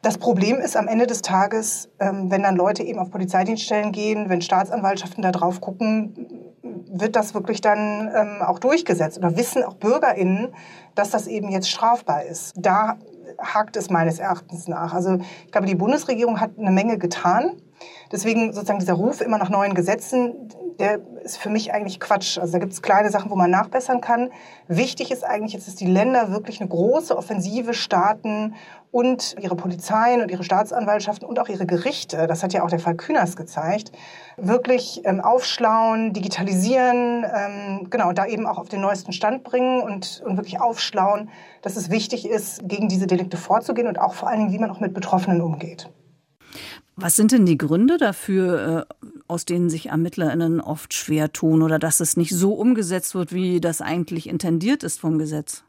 Das 0.01 0.17
Problem 0.17 0.55
ist 0.55 0.77
am 0.77 0.87
Ende 0.87 1.05
des 1.05 1.21
Tages, 1.21 1.89
ähm, 1.99 2.31
wenn 2.31 2.43
dann 2.43 2.55
Leute 2.55 2.83
eben 2.83 2.97
auf 2.97 3.11
Polizeidienststellen 3.11 3.91
gehen, 3.91 4.29
wenn 4.29 4.41
Staatsanwaltschaften 4.41 5.21
da 5.21 5.33
drauf 5.33 5.59
gucken, 5.59 6.50
wird 6.63 7.15
das 7.15 7.33
wirklich 7.33 7.61
dann 7.61 8.11
ähm, 8.13 8.41
auch 8.41 8.59
durchgesetzt? 8.59 9.17
Oder 9.17 9.35
wissen 9.37 9.63
auch 9.63 9.75
BürgerInnen, 9.75 10.53
dass 10.95 11.09
das 11.09 11.27
eben 11.27 11.49
jetzt 11.49 11.69
strafbar 11.69 12.23
ist? 12.23 12.53
Da 12.57 12.97
hakt 13.39 13.75
es 13.77 13.89
meines 13.89 14.19
Erachtens 14.19 14.67
nach. 14.67 14.93
Also 14.93 15.19
ich 15.45 15.51
glaube, 15.51 15.67
die 15.67 15.75
Bundesregierung 15.75 16.39
hat 16.39 16.51
eine 16.57 16.71
Menge 16.71 16.97
getan. 16.97 17.53
Deswegen 18.11 18.53
sozusagen 18.53 18.79
dieser 18.79 18.93
Ruf 18.93 19.21
immer 19.21 19.37
nach 19.37 19.49
neuen 19.49 19.73
Gesetzen, 19.73 20.49
der 20.79 20.99
ist 21.23 21.37
für 21.37 21.49
mich 21.49 21.73
eigentlich 21.73 21.99
Quatsch. 21.99 22.37
Also 22.37 22.53
da 22.53 22.59
gibt 22.59 22.73
es 22.73 22.81
kleine 22.81 23.09
Sachen, 23.09 23.29
wo 23.31 23.35
man 23.35 23.51
nachbessern 23.51 24.01
kann. 24.01 24.29
Wichtig 24.67 25.11
ist 25.11 25.23
eigentlich 25.23 25.53
jetzt, 25.53 25.67
dass 25.67 25.75
die 25.75 25.85
Länder 25.85 26.31
wirklich 26.31 26.59
eine 26.59 26.69
große 26.69 27.15
Offensive 27.15 27.73
starten 27.73 28.55
und 28.91 29.35
ihre 29.39 29.55
Polizeien 29.55 30.21
und 30.21 30.29
ihre 30.31 30.43
Staatsanwaltschaften 30.43 31.27
und 31.27 31.39
auch 31.39 31.47
ihre 31.47 31.65
Gerichte, 31.65 32.27
das 32.27 32.43
hat 32.43 32.51
ja 32.51 32.63
auch 32.63 32.69
der 32.69 32.79
Fall 32.79 32.95
Kühners 32.95 33.37
gezeigt, 33.37 33.91
wirklich 34.35 35.01
ähm, 35.05 35.21
aufschlauen, 35.21 36.11
digitalisieren, 36.11 37.23
ähm, 37.23 37.87
genau, 37.89 38.11
da 38.11 38.25
eben 38.25 38.45
auch 38.45 38.57
auf 38.57 38.67
den 38.67 38.81
neuesten 38.81 39.13
Stand 39.13 39.43
bringen 39.43 39.81
und, 39.81 40.21
und 40.25 40.35
wirklich 40.35 40.59
aufschlauen, 40.59 41.29
dass 41.61 41.77
es 41.77 41.89
wichtig 41.89 42.27
ist, 42.27 42.67
gegen 42.67 42.89
diese 42.89 43.07
Delikte 43.07 43.37
vorzugehen 43.37 43.87
und 43.87 43.99
auch 43.99 44.13
vor 44.13 44.27
allen 44.27 44.39
Dingen, 44.39 44.51
wie 44.51 44.59
man 44.59 44.71
auch 44.71 44.81
mit 44.81 44.93
Betroffenen 44.93 45.41
umgeht. 45.41 45.89
Was 46.95 47.15
sind 47.15 47.31
denn 47.31 47.45
die 47.45 47.57
Gründe 47.57 47.97
dafür, 47.97 48.87
äh, 48.89 49.09
aus 49.27 49.45
denen 49.45 49.69
sich 49.69 49.89
ErmittlerInnen 49.89 50.61
oft 50.61 50.93
schwer 50.93 51.31
tun 51.31 51.61
oder 51.61 51.79
dass 51.79 51.99
es 51.99 52.17
nicht 52.17 52.31
so 52.31 52.53
umgesetzt 52.53 53.15
wird, 53.15 53.33
wie 53.33 53.61
das 53.61 53.81
eigentlich 53.81 54.27
intendiert 54.27 54.83
ist 54.83 54.99
vom 54.99 55.17
Gesetz? 55.17 55.63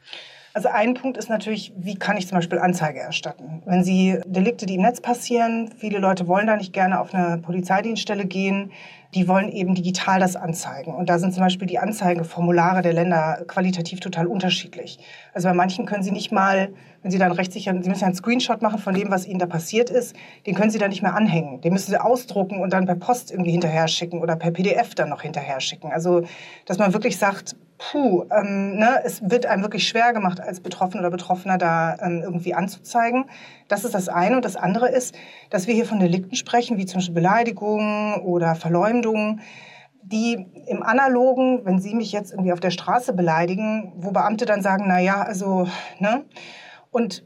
Also 0.54 0.68
ein 0.68 0.94
Punkt 0.94 1.16
ist 1.16 1.30
natürlich, 1.30 1.72
wie 1.78 1.94
kann 1.94 2.18
ich 2.18 2.28
zum 2.28 2.36
Beispiel 2.36 2.58
Anzeige 2.58 3.00
erstatten? 3.00 3.62
Wenn 3.64 3.84
Sie 3.84 4.18
Delikte, 4.26 4.66
die 4.66 4.74
im 4.74 4.82
Netz 4.82 5.00
passieren, 5.00 5.72
viele 5.78 5.98
Leute 5.98 6.26
wollen 6.26 6.46
da 6.46 6.56
nicht 6.56 6.74
gerne 6.74 7.00
auf 7.00 7.14
eine 7.14 7.38
Polizeidienststelle 7.38 8.26
gehen, 8.26 8.70
die 9.14 9.28
wollen 9.28 9.50
eben 9.50 9.74
digital 9.74 10.20
das 10.20 10.36
anzeigen. 10.36 10.94
Und 10.94 11.10
da 11.10 11.18
sind 11.18 11.34
zum 11.34 11.42
Beispiel 11.42 11.66
die 11.66 11.78
Anzeigeformulare 11.78 12.80
der 12.82 12.94
Länder 12.94 13.44
qualitativ 13.46 14.00
total 14.00 14.26
unterschiedlich. 14.26 14.98
Also 15.34 15.48
bei 15.48 15.54
manchen 15.54 15.84
können 15.84 16.02
Sie 16.02 16.12
nicht 16.12 16.32
mal, 16.32 16.72
wenn 17.02 17.10
Sie 17.10 17.18
dann 17.18 17.32
rechtssicher, 17.32 17.72
Sie 17.72 17.88
müssen 17.88 18.00
ja 18.00 18.06
einen 18.06 18.16
Screenshot 18.16 18.62
machen 18.62 18.78
von 18.78 18.94
dem, 18.94 19.10
was 19.10 19.26
Ihnen 19.26 19.38
da 19.38 19.46
passiert 19.46 19.90
ist, 19.90 20.16
den 20.46 20.54
können 20.54 20.70
Sie 20.70 20.78
dann 20.78 20.90
nicht 20.90 21.02
mehr 21.02 21.14
anhängen. 21.14 21.60
Den 21.60 21.74
müssen 21.74 21.90
Sie 21.90 22.00
ausdrucken 22.00 22.60
und 22.60 22.72
dann 22.72 22.86
per 22.86 22.94
Post 22.94 23.30
irgendwie 23.30 23.50
hinterher 23.50 23.86
schicken 23.86 24.20
oder 24.20 24.36
per 24.36 24.50
PDF 24.50 24.94
dann 24.94 25.10
noch 25.10 25.22
hinterher 25.22 25.60
schicken. 25.60 25.92
Also, 25.92 26.22
dass 26.64 26.78
man 26.78 26.94
wirklich 26.94 27.18
sagt, 27.18 27.54
puh, 27.90 28.24
ähm, 28.30 28.76
ne, 28.76 29.00
es 29.04 29.28
wird 29.28 29.46
einem 29.46 29.62
wirklich 29.62 29.88
schwer 29.88 30.12
gemacht, 30.12 30.40
als 30.40 30.60
Betroffener 30.60 31.00
oder 31.00 31.10
Betroffener 31.10 31.58
da 31.58 31.96
ähm, 32.00 32.20
irgendwie 32.22 32.54
anzuzeigen. 32.54 33.24
Das 33.68 33.84
ist 33.84 33.94
das 33.94 34.08
eine. 34.08 34.36
Und 34.36 34.44
das 34.44 34.56
andere 34.56 34.88
ist, 34.88 35.14
dass 35.50 35.66
wir 35.66 35.74
hier 35.74 35.86
von 35.86 35.98
Delikten 35.98 36.36
sprechen, 36.36 36.76
wie 36.78 36.86
zum 36.86 36.98
Beispiel 36.98 37.14
Beleidigungen 37.14 38.20
oder 38.22 38.54
Verleumdungen, 38.54 39.40
die 40.02 40.46
im 40.66 40.82
Analogen, 40.82 41.64
wenn 41.64 41.80
Sie 41.80 41.94
mich 41.94 42.12
jetzt 42.12 42.32
irgendwie 42.32 42.52
auf 42.52 42.60
der 42.60 42.70
Straße 42.70 43.12
beleidigen, 43.12 43.92
wo 43.96 44.10
Beamte 44.10 44.44
dann 44.46 44.62
sagen, 44.62 44.84
na 44.86 45.00
ja, 45.00 45.22
also, 45.22 45.68
ne? 45.98 46.24
Und 46.90 47.24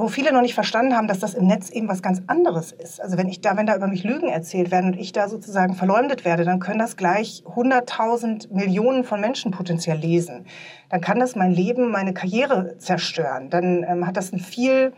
wo 0.00 0.08
viele 0.08 0.32
noch 0.32 0.42
nicht 0.42 0.54
verstanden 0.54 0.96
haben, 0.96 1.06
dass 1.06 1.18
das 1.18 1.34
im 1.34 1.46
Netz 1.46 1.70
eben 1.70 1.88
was 1.88 2.02
ganz 2.02 2.22
anderes 2.26 2.72
ist. 2.72 3.00
Also 3.00 3.16
wenn 3.16 3.28
ich 3.28 3.40
da, 3.40 3.56
wenn 3.56 3.66
da 3.66 3.76
über 3.76 3.86
mich 3.86 4.04
Lügen 4.04 4.28
erzählt 4.28 4.70
werden 4.70 4.92
und 4.92 4.98
ich 4.98 5.12
da 5.12 5.28
sozusagen 5.28 5.74
verleumdet 5.74 6.24
werde, 6.24 6.44
dann 6.44 6.60
können 6.60 6.78
das 6.78 6.96
gleich 6.96 7.44
100.000 7.46 8.52
Millionen 8.52 9.04
von 9.04 9.20
Menschen 9.20 9.50
potenziell 9.50 9.98
lesen. 9.98 10.46
Dann 10.88 11.00
kann 11.00 11.18
das 11.18 11.36
mein 11.36 11.52
Leben, 11.52 11.90
meine 11.90 12.14
Karriere 12.14 12.78
zerstören. 12.78 13.50
Dann 13.50 13.84
ähm, 13.84 14.06
hat 14.06 14.16
das 14.16 14.32
ein 14.32 14.40
viel 14.40 14.92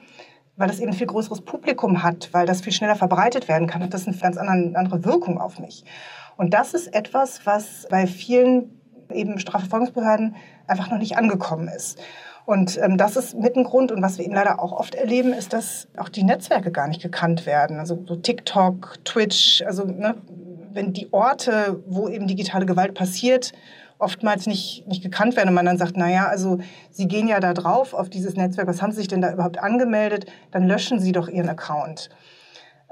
weil 0.57 0.69
das 0.69 0.81
eben 0.81 0.91
ein 0.91 0.97
viel 0.97 1.07
größeres 1.07 1.41
Publikum 1.41 2.03
hat, 2.03 2.29
weil 2.33 2.45
das 2.45 2.61
viel 2.61 2.75
schneller 2.75 2.95
verbreitet 2.95 3.49
werden 3.49 3.67
kann, 3.67 3.83
hat 3.83 3.95
das 3.95 4.07
eine 4.07 4.17
ganz 4.17 4.37
andere 4.37 5.05
Wirkung 5.05 5.41
auf 5.41 5.59
mich. 5.59 5.83
Und 6.37 6.53
das 6.53 6.75
ist 6.75 6.95
etwas, 6.95 7.47
was 7.47 7.87
bei 7.91 8.07
vielen 8.07 8.79
eben 9.11 9.39
Strafverfolgungsbehörden 9.39 10.37
einfach 10.67 10.91
noch 10.91 10.99
nicht 10.99 11.17
angekommen 11.17 11.69
ist. 11.69 11.99
Und 12.45 12.79
ähm, 12.83 12.97
das 12.97 13.17
ist 13.17 13.35
mit 13.35 13.57
ein 13.57 13.65
Grund. 13.65 13.93
Und 13.93 14.03
was 14.03 14.19
wir 14.19 14.25
eben 14.25 14.35
leider 14.35 14.61
auch 14.61 14.73
oft 14.73 14.95
erleben, 14.95 15.33
ist, 15.33 15.53
dass 15.53 15.89
auch 15.97 16.09
die 16.09 16.25
Netzwerke 16.25 16.73
gar 16.73 16.89
nicht 16.89 17.03
gekannt 17.03 17.47
werden. 17.47 17.79
Also 17.79 18.03
so 18.07 18.17
TikTok, 18.17 18.99
Twitch, 19.05 19.63
also 19.67 19.85
ne, 19.85 20.17
wenn 20.73 20.93
die 20.93 21.13
Orte, 21.13 21.83
wo 21.87 22.09
eben 22.09 22.27
digitale 22.27 22.67
Gewalt 22.67 22.95
passiert, 22.95 23.53
oftmals 23.99 24.47
nicht, 24.47 24.87
nicht 24.89 25.03
gekannt 25.03 25.37
werden 25.37 25.51
und 25.51 25.55
man 25.55 25.67
dann 25.67 25.79
sagt, 25.79 25.97
naja, 25.97 26.27
also 26.27 26.59
Sie 26.91 27.07
gehen 27.07 27.29
ja 27.29 27.39
da 27.39 27.55
drauf 27.55 27.95
auf 27.95 28.11
dieses 28.11 28.35
Netzwerk, 28.35 28.67
was 28.67 28.83
haben 28.83 28.91
Sie 28.91 28.99
sich 28.99 29.09
denn 29.09 29.23
da 29.23 29.33
überhaupt 29.33 29.59
angemeldet? 29.59 30.27
Dann 30.51 30.67
löschen 30.67 30.99
Sie 30.99 31.13
doch 31.13 31.29
Ihren 31.29 31.49
Account. 31.49 32.11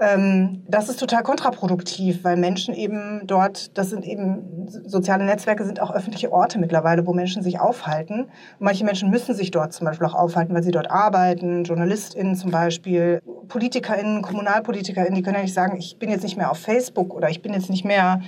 Ähm, 0.00 0.62
das 0.66 0.88
ist 0.88 0.99
total 0.99 1.23
kontraproduktiv, 1.23 2.25
weil 2.25 2.38
Menschen 2.38 2.75
eben 2.75 3.26
dort, 3.26 3.76
das 3.76 3.90
sind 3.90 4.07
eben, 4.07 4.66
soziale 4.87 5.26
Netzwerke 5.26 5.64
sind 5.66 5.83
auch 5.83 5.90
öffentliche 5.90 6.33
Orte 6.33 6.59
mittlerweile, 6.59 7.07
wo 7.07 7.12
Menschen 7.12 7.42
sich 7.42 7.61
aufhalten. 7.61 8.23
Und 8.23 8.30
manche 8.61 8.83
Menschen 8.85 9.11
müssen 9.11 9.35
sich 9.35 9.50
dort 9.50 9.75
zum 9.75 9.85
Beispiel 9.85 10.07
auch 10.07 10.14
aufhalten, 10.14 10.54
weil 10.54 10.62
sie 10.62 10.71
dort 10.71 10.90
arbeiten, 10.90 11.64
JournalistInnen 11.64 12.35
zum 12.35 12.50
Beispiel, 12.50 13.21
PolitikerInnen, 13.49 14.23
KommunalpolitikerInnen, 14.23 15.14
die 15.14 15.23
können 15.23 15.37
ja 15.37 15.42
nicht 15.42 15.52
sagen, 15.52 15.76
ich 15.76 15.99
bin 15.99 16.09
jetzt 16.09 16.23
nicht 16.23 16.38
mehr 16.38 16.50
auf 16.50 16.59
Facebook 16.59 17.12
oder 17.12 17.28
ich 17.28 17.42
bin 17.42 17.52
jetzt 17.52 17.69
nicht 17.69 17.85
mehr 17.85 18.23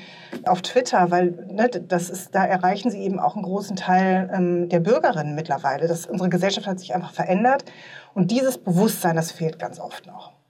auf 0.44 0.60
Twitter, 0.60 1.10
weil 1.10 1.30
ne, 1.50 1.70
das 1.70 2.10
ist, 2.10 2.34
da 2.34 2.44
erreichen 2.44 2.90
sie 2.90 2.98
eben 2.98 3.18
auch 3.18 3.34
einen 3.34 3.44
großen 3.44 3.76
Teil 3.76 4.30
ähm, 4.34 4.68
der 4.68 4.80
Bürgerinnen 4.80 5.34
mittlerweile. 5.34 5.88
Das, 5.88 6.04
unsere 6.04 6.28
Gesellschaft 6.28 6.66
hat 6.66 6.80
sich 6.80 6.94
einfach 6.94 7.14
verändert 7.14 7.64
und 8.12 8.30
dieses 8.30 8.58
Bewusstsein, 8.58 9.16
das 9.16 9.32
fehlt 9.32 9.58
ganz 9.58 9.80
oft 9.80 10.06
noch. 10.06 10.41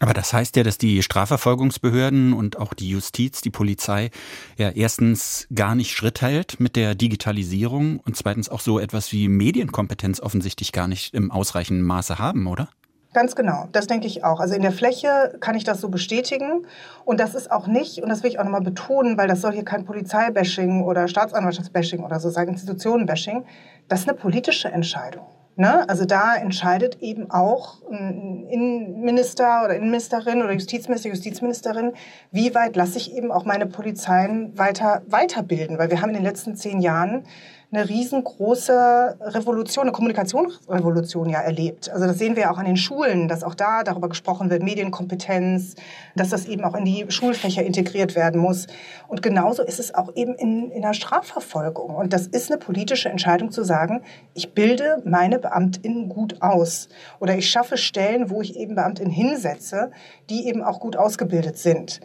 Aber 0.00 0.12
das 0.12 0.32
heißt 0.32 0.56
ja, 0.56 0.64
dass 0.64 0.76
die 0.76 1.02
Strafverfolgungsbehörden 1.02 2.32
und 2.32 2.58
auch 2.58 2.74
die 2.74 2.88
Justiz, 2.88 3.40
die 3.40 3.50
Polizei 3.50 4.10
ja 4.56 4.70
erstens 4.70 5.46
gar 5.54 5.74
nicht 5.74 5.92
Schritt 5.92 6.20
hält 6.20 6.58
mit 6.58 6.74
der 6.74 6.94
Digitalisierung 6.94 8.00
und 8.00 8.16
zweitens 8.16 8.48
auch 8.48 8.60
so 8.60 8.80
etwas 8.80 9.12
wie 9.12 9.28
Medienkompetenz 9.28 10.20
offensichtlich 10.20 10.72
gar 10.72 10.88
nicht 10.88 11.14
im 11.14 11.30
ausreichenden 11.30 11.86
Maße 11.86 12.18
haben, 12.18 12.46
oder? 12.46 12.68
Ganz 13.14 13.36
genau, 13.36 13.68
das 13.70 13.86
denke 13.86 14.08
ich 14.08 14.24
auch. 14.24 14.40
Also 14.40 14.56
in 14.56 14.62
der 14.62 14.72
Fläche 14.72 15.36
kann 15.38 15.54
ich 15.54 15.62
das 15.62 15.80
so 15.80 15.88
bestätigen. 15.88 16.66
Und 17.04 17.20
das 17.20 17.36
ist 17.36 17.48
auch 17.52 17.68
nicht, 17.68 18.02
und 18.02 18.08
das 18.08 18.24
will 18.24 18.30
ich 18.30 18.40
auch 18.40 18.44
nochmal 18.44 18.62
betonen, 18.62 19.16
weil 19.16 19.28
das 19.28 19.40
soll 19.40 19.52
hier 19.52 19.64
kein 19.64 19.84
Polizeibashing 19.84 20.82
oder 20.82 21.06
Staatsanwaltschaftsbashing 21.06 22.02
oder 22.02 22.18
so 22.18 22.28
sagen, 22.28 22.50
Institutionenbashing. 22.50 23.44
Das 23.86 24.00
ist 24.00 24.08
eine 24.08 24.18
politische 24.18 24.68
Entscheidung. 24.68 25.24
Ne? 25.56 25.88
Also 25.88 26.04
da 26.04 26.34
entscheidet 26.34 26.98
eben 27.00 27.30
auch 27.30 27.82
ein 27.90 28.46
Innenminister 28.48 29.62
oder 29.64 29.76
Innenministerin 29.76 30.42
oder 30.42 30.52
Justizminister, 30.52 31.10
Justizministerin, 31.10 31.92
wie 32.32 32.54
weit 32.54 32.74
lasse 32.74 32.98
ich 32.98 33.16
eben 33.16 33.30
auch 33.30 33.44
meine 33.44 33.66
Polizeien 33.66 34.56
weiter 34.58 35.02
weiterbilden. 35.06 35.78
Weil 35.78 35.90
wir 35.90 36.00
haben 36.00 36.10
in 36.10 36.16
den 36.16 36.24
letzten 36.24 36.56
zehn 36.56 36.80
Jahren 36.80 37.24
eine 37.74 37.88
riesengroße 37.88 39.16
Revolution, 39.20 39.82
eine 39.84 39.92
Kommunikationsrevolution 39.92 41.28
ja 41.28 41.40
erlebt. 41.40 41.90
Also 41.90 42.06
das 42.06 42.18
sehen 42.18 42.36
wir 42.36 42.50
auch 42.50 42.58
an 42.58 42.66
den 42.66 42.76
Schulen, 42.76 43.26
dass 43.28 43.42
auch 43.42 43.54
da 43.54 43.82
darüber 43.82 44.08
gesprochen 44.08 44.50
wird, 44.50 44.62
Medienkompetenz, 44.62 45.74
dass 46.14 46.28
das 46.28 46.46
eben 46.46 46.64
auch 46.64 46.74
in 46.74 46.84
die 46.84 47.06
Schulfächer 47.08 47.64
integriert 47.64 48.14
werden 48.14 48.40
muss. 48.40 48.66
Und 49.08 49.22
genauso 49.22 49.62
ist 49.62 49.80
es 49.80 49.94
auch 49.94 50.14
eben 50.14 50.34
in, 50.34 50.70
in 50.70 50.82
der 50.82 50.94
Strafverfolgung. 50.94 51.94
Und 51.94 52.12
das 52.12 52.26
ist 52.26 52.50
eine 52.50 52.58
politische 52.58 53.08
Entscheidung 53.08 53.50
zu 53.50 53.64
sagen, 53.64 54.02
ich 54.34 54.52
bilde 54.52 55.02
meine 55.04 55.38
BeamtInnen 55.38 56.08
gut 56.08 56.40
aus. 56.42 56.88
Oder 57.18 57.36
ich 57.36 57.50
schaffe 57.50 57.76
Stellen, 57.76 58.30
wo 58.30 58.40
ich 58.40 58.56
eben 58.56 58.76
BeamtInnen 58.76 59.12
hinsetze, 59.12 59.90
die 60.30 60.46
eben 60.46 60.62
auch 60.62 60.80
gut 60.80 60.96
ausgebildet 60.96 61.58
sind. 61.58 62.00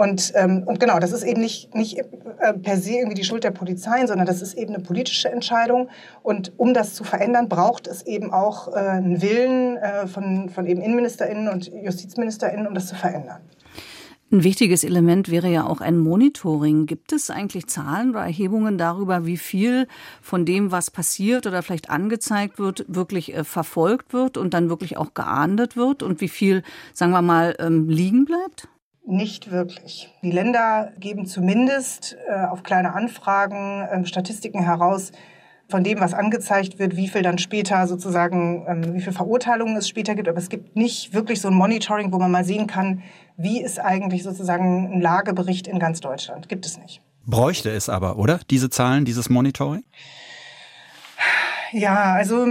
Und, 0.00 0.32
ähm, 0.34 0.62
und 0.64 0.80
genau, 0.80 0.98
das 0.98 1.12
ist 1.12 1.24
eben 1.24 1.42
nicht, 1.42 1.74
nicht 1.74 1.98
äh, 1.98 2.54
per 2.54 2.78
se 2.78 2.92
irgendwie 2.92 3.16
die 3.16 3.24
Schuld 3.24 3.44
der 3.44 3.50
Polizei, 3.50 4.06
sondern 4.06 4.26
das 4.26 4.40
ist 4.40 4.54
eben 4.54 4.74
eine 4.74 4.82
politische 4.82 5.28
Entscheidung. 5.28 5.90
Und 6.22 6.54
um 6.56 6.72
das 6.72 6.94
zu 6.94 7.04
verändern, 7.04 7.50
braucht 7.50 7.86
es 7.86 8.06
eben 8.06 8.32
auch 8.32 8.68
äh, 8.68 8.78
einen 8.78 9.20
Willen 9.20 9.76
äh, 9.76 10.06
von, 10.06 10.48
von 10.48 10.66
eben 10.66 10.80
InnenministerInnen 10.80 11.48
und 11.48 11.70
JustizministerInnen, 11.70 12.66
um 12.66 12.72
das 12.72 12.86
zu 12.86 12.94
verändern. 12.94 13.42
Ein 14.32 14.42
wichtiges 14.42 14.84
Element 14.84 15.30
wäre 15.30 15.48
ja 15.48 15.66
auch 15.66 15.82
ein 15.82 15.98
Monitoring. 15.98 16.86
Gibt 16.86 17.12
es 17.12 17.28
eigentlich 17.28 17.66
Zahlen 17.66 18.12
oder 18.12 18.20
Erhebungen 18.20 18.78
darüber, 18.78 19.26
wie 19.26 19.36
viel 19.36 19.86
von 20.22 20.46
dem, 20.46 20.72
was 20.72 20.90
passiert 20.90 21.46
oder 21.46 21.62
vielleicht 21.62 21.90
angezeigt 21.90 22.58
wird, 22.58 22.86
wirklich 22.88 23.34
äh, 23.34 23.44
verfolgt 23.44 24.14
wird 24.14 24.38
und 24.38 24.54
dann 24.54 24.70
wirklich 24.70 24.96
auch 24.96 25.12
geahndet 25.12 25.76
wird 25.76 26.02
und 26.02 26.22
wie 26.22 26.28
viel, 26.28 26.62
sagen 26.94 27.12
wir 27.12 27.20
mal, 27.20 27.54
ähm, 27.58 27.86
liegen 27.90 28.24
bleibt? 28.24 28.66
Nicht 29.06 29.50
wirklich. 29.50 30.12
Die 30.22 30.30
Länder 30.30 30.92
geben 30.98 31.26
zumindest 31.26 32.16
äh, 32.28 32.46
auf 32.46 32.62
kleine 32.62 32.94
Anfragen 32.94 33.82
äh, 33.82 34.06
Statistiken 34.06 34.62
heraus 34.62 35.12
von 35.68 35.84
dem, 35.84 36.00
was 36.00 36.14
angezeigt 36.14 36.78
wird, 36.78 36.96
wie 36.96 37.08
viel 37.08 37.22
dann 37.22 37.38
später 37.38 37.86
sozusagen, 37.86 38.66
ähm, 38.68 38.94
wie 38.94 39.00
viel 39.00 39.12
Verurteilungen 39.12 39.76
es 39.76 39.88
später 39.88 40.14
gibt. 40.14 40.28
Aber 40.28 40.38
es 40.38 40.48
gibt 40.48 40.76
nicht 40.76 41.14
wirklich 41.14 41.40
so 41.40 41.48
ein 41.48 41.54
Monitoring, 41.54 42.12
wo 42.12 42.18
man 42.18 42.30
mal 42.30 42.44
sehen 42.44 42.66
kann, 42.66 43.02
wie 43.36 43.62
ist 43.62 43.78
eigentlich 43.80 44.22
sozusagen 44.22 44.92
ein 44.92 45.00
Lagebericht 45.00 45.66
in 45.66 45.78
ganz 45.78 46.00
Deutschland. 46.00 46.48
Gibt 46.48 46.66
es 46.66 46.78
nicht. 46.78 47.00
Bräuchte 47.26 47.70
es 47.70 47.88
aber, 47.88 48.18
oder? 48.18 48.40
Diese 48.50 48.70
Zahlen, 48.70 49.04
dieses 49.04 49.30
Monitoring? 49.30 49.84
Ja, 51.72 52.14
also 52.14 52.46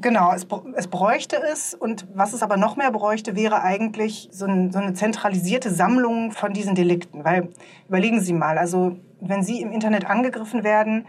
Genau, 0.00 0.32
es, 0.32 0.46
es 0.74 0.88
bräuchte 0.88 1.36
es. 1.52 1.74
Und 1.74 2.06
was 2.14 2.32
es 2.32 2.42
aber 2.42 2.56
noch 2.56 2.76
mehr 2.76 2.90
bräuchte, 2.90 3.36
wäre 3.36 3.62
eigentlich 3.62 4.28
so, 4.32 4.46
ein, 4.46 4.72
so 4.72 4.78
eine 4.78 4.94
zentralisierte 4.94 5.70
Sammlung 5.70 6.32
von 6.32 6.52
diesen 6.52 6.74
Delikten. 6.74 7.24
Weil, 7.24 7.48
überlegen 7.88 8.20
Sie 8.20 8.32
mal, 8.32 8.58
also 8.58 8.96
wenn 9.20 9.42
Sie 9.42 9.60
im 9.60 9.72
Internet 9.72 10.08
angegriffen 10.08 10.64
werden, 10.64 11.06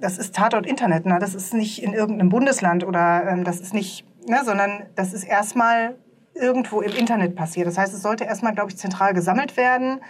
das 0.00 0.18
ist 0.18 0.34
Tatort 0.34 0.66
Internet, 0.66 1.06
ne? 1.06 1.18
das 1.18 1.34
ist 1.34 1.54
nicht 1.54 1.82
in 1.82 1.94
irgendeinem 1.94 2.28
Bundesland 2.28 2.84
oder 2.84 3.26
ähm, 3.28 3.44
das 3.44 3.60
ist 3.60 3.72
nicht, 3.72 4.04
ne? 4.28 4.40
sondern 4.44 4.82
das 4.94 5.14
ist 5.14 5.24
erstmal 5.24 5.96
irgendwo 6.34 6.82
im 6.82 6.92
Internet 6.92 7.34
passiert. 7.34 7.66
Das 7.66 7.78
heißt, 7.78 7.94
es 7.94 8.02
sollte 8.02 8.24
erstmal, 8.24 8.54
glaube 8.54 8.70
ich, 8.70 8.76
zentral 8.76 9.14
gesammelt 9.14 9.56
werden. 9.56 10.00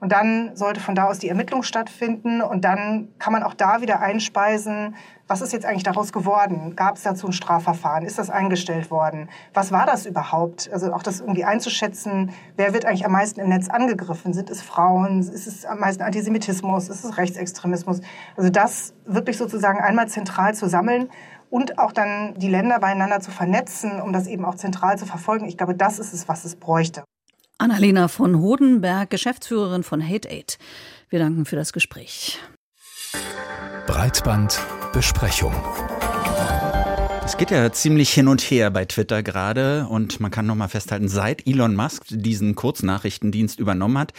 Und 0.00 0.12
dann 0.12 0.54
sollte 0.54 0.80
von 0.80 0.94
da 0.94 1.04
aus 1.04 1.18
die 1.18 1.28
Ermittlung 1.28 1.62
stattfinden. 1.62 2.42
Und 2.42 2.64
dann 2.64 3.08
kann 3.18 3.32
man 3.32 3.42
auch 3.42 3.54
da 3.54 3.80
wieder 3.80 4.00
einspeisen, 4.00 4.94
was 5.28 5.40
ist 5.40 5.52
jetzt 5.52 5.66
eigentlich 5.66 5.82
daraus 5.82 6.12
geworden? 6.12 6.76
Gab 6.76 6.96
es 6.96 7.02
dazu 7.02 7.26
ein 7.26 7.32
Strafverfahren? 7.32 8.04
Ist 8.04 8.18
das 8.18 8.30
eingestellt 8.30 8.90
worden? 8.90 9.28
Was 9.54 9.72
war 9.72 9.84
das 9.84 10.06
überhaupt? 10.06 10.70
Also 10.72 10.92
auch 10.92 11.02
das 11.02 11.20
irgendwie 11.20 11.44
einzuschätzen, 11.44 12.30
wer 12.56 12.72
wird 12.72 12.84
eigentlich 12.84 13.04
am 13.04 13.12
meisten 13.12 13.40
im 13.40 13.48
Netz 13.48 13.68
angegriffen? 13.68 14.32
Sind 14.32 14.50
es 14.50 14.62
Frauen? 14.62 15.18
Ist 15.18 15.46
es 15.46 15.64
am 15.64 15.80
meisten 15.80 16.02
Antisemitismus? 16.02 16.88
Ist 16.88 17.04
es 17.04 17.16
Rechtsextremismus? 17.16 18.00
Also 18.36 18.50
das 18.50 18.94
wirklich 19.04 19.36
sozusagen 19.36 19.80
einmal 19.80 20.08
zentral 20.08 20.54
zu 20.54 20.68
sammeln 20.68 21.10
und 21.50 21.78
auch 21.78 21.92
dann 21.92 22.34
die 22.36 22.48
Länder 22.48 22.78
beieinander 22.78 23.20
zu 23.20 23.30
vernetzen, 23.30 24.00
um 24.00 24.12
das 24.12 24.26
eben 24.26 24.44
auch 24.44 24.54
zentral 24.54 24.98
zu 24.98 25.06
verfolgen. 25.06 25.46
Ich 25.46 25.56
glaube, 25.56 25.74
das 25.74 25.98
ist 25.98 26.12
es, 26.12 26.28
was 26.28 26.44
es 26.44 26.56
bräuchte. 26.56 27.02
Annalena 27.58 28.08
von 28.08 28.38
Hodenberg, 28.38 29.08
Geschäftsführerin 29.08 29.82
von 29.82 30.06
Hate 30.06 30.28
Aid. 30.30 30.58
Wir 31.08 31.18
danken 31.18 31.46
für 31.46 31.56
das 31.56 31.72
Gespräch. 31.72 32.38
Breitbandbesprechung. 33.86 35.54
Es 37.26 37.36
geht 37.36 37.50
ja 37.50 37.72
ziemlich 37.72 38.10
hin 38.12 38.28
und 38.28 38.40
her 38.40 38.70
bei 38.70 38.84
Twitter 38.84 39.24
gerade 39.24 39.88
und 39.90 40.20
man 40.20 40.30
kann 40.30 40.46
noch 40.46 40.54
mal 40.54 40.68
festhalten, 40.68 41.08
seit 41.08 41.44
Elon 41.44 41.74
Musk 41.74 42.04
diesen 42.08 42.54
Kurznachrichtendienst 42.54 43.58
übernommen 43.58 43.98
hat, 43.98 44.12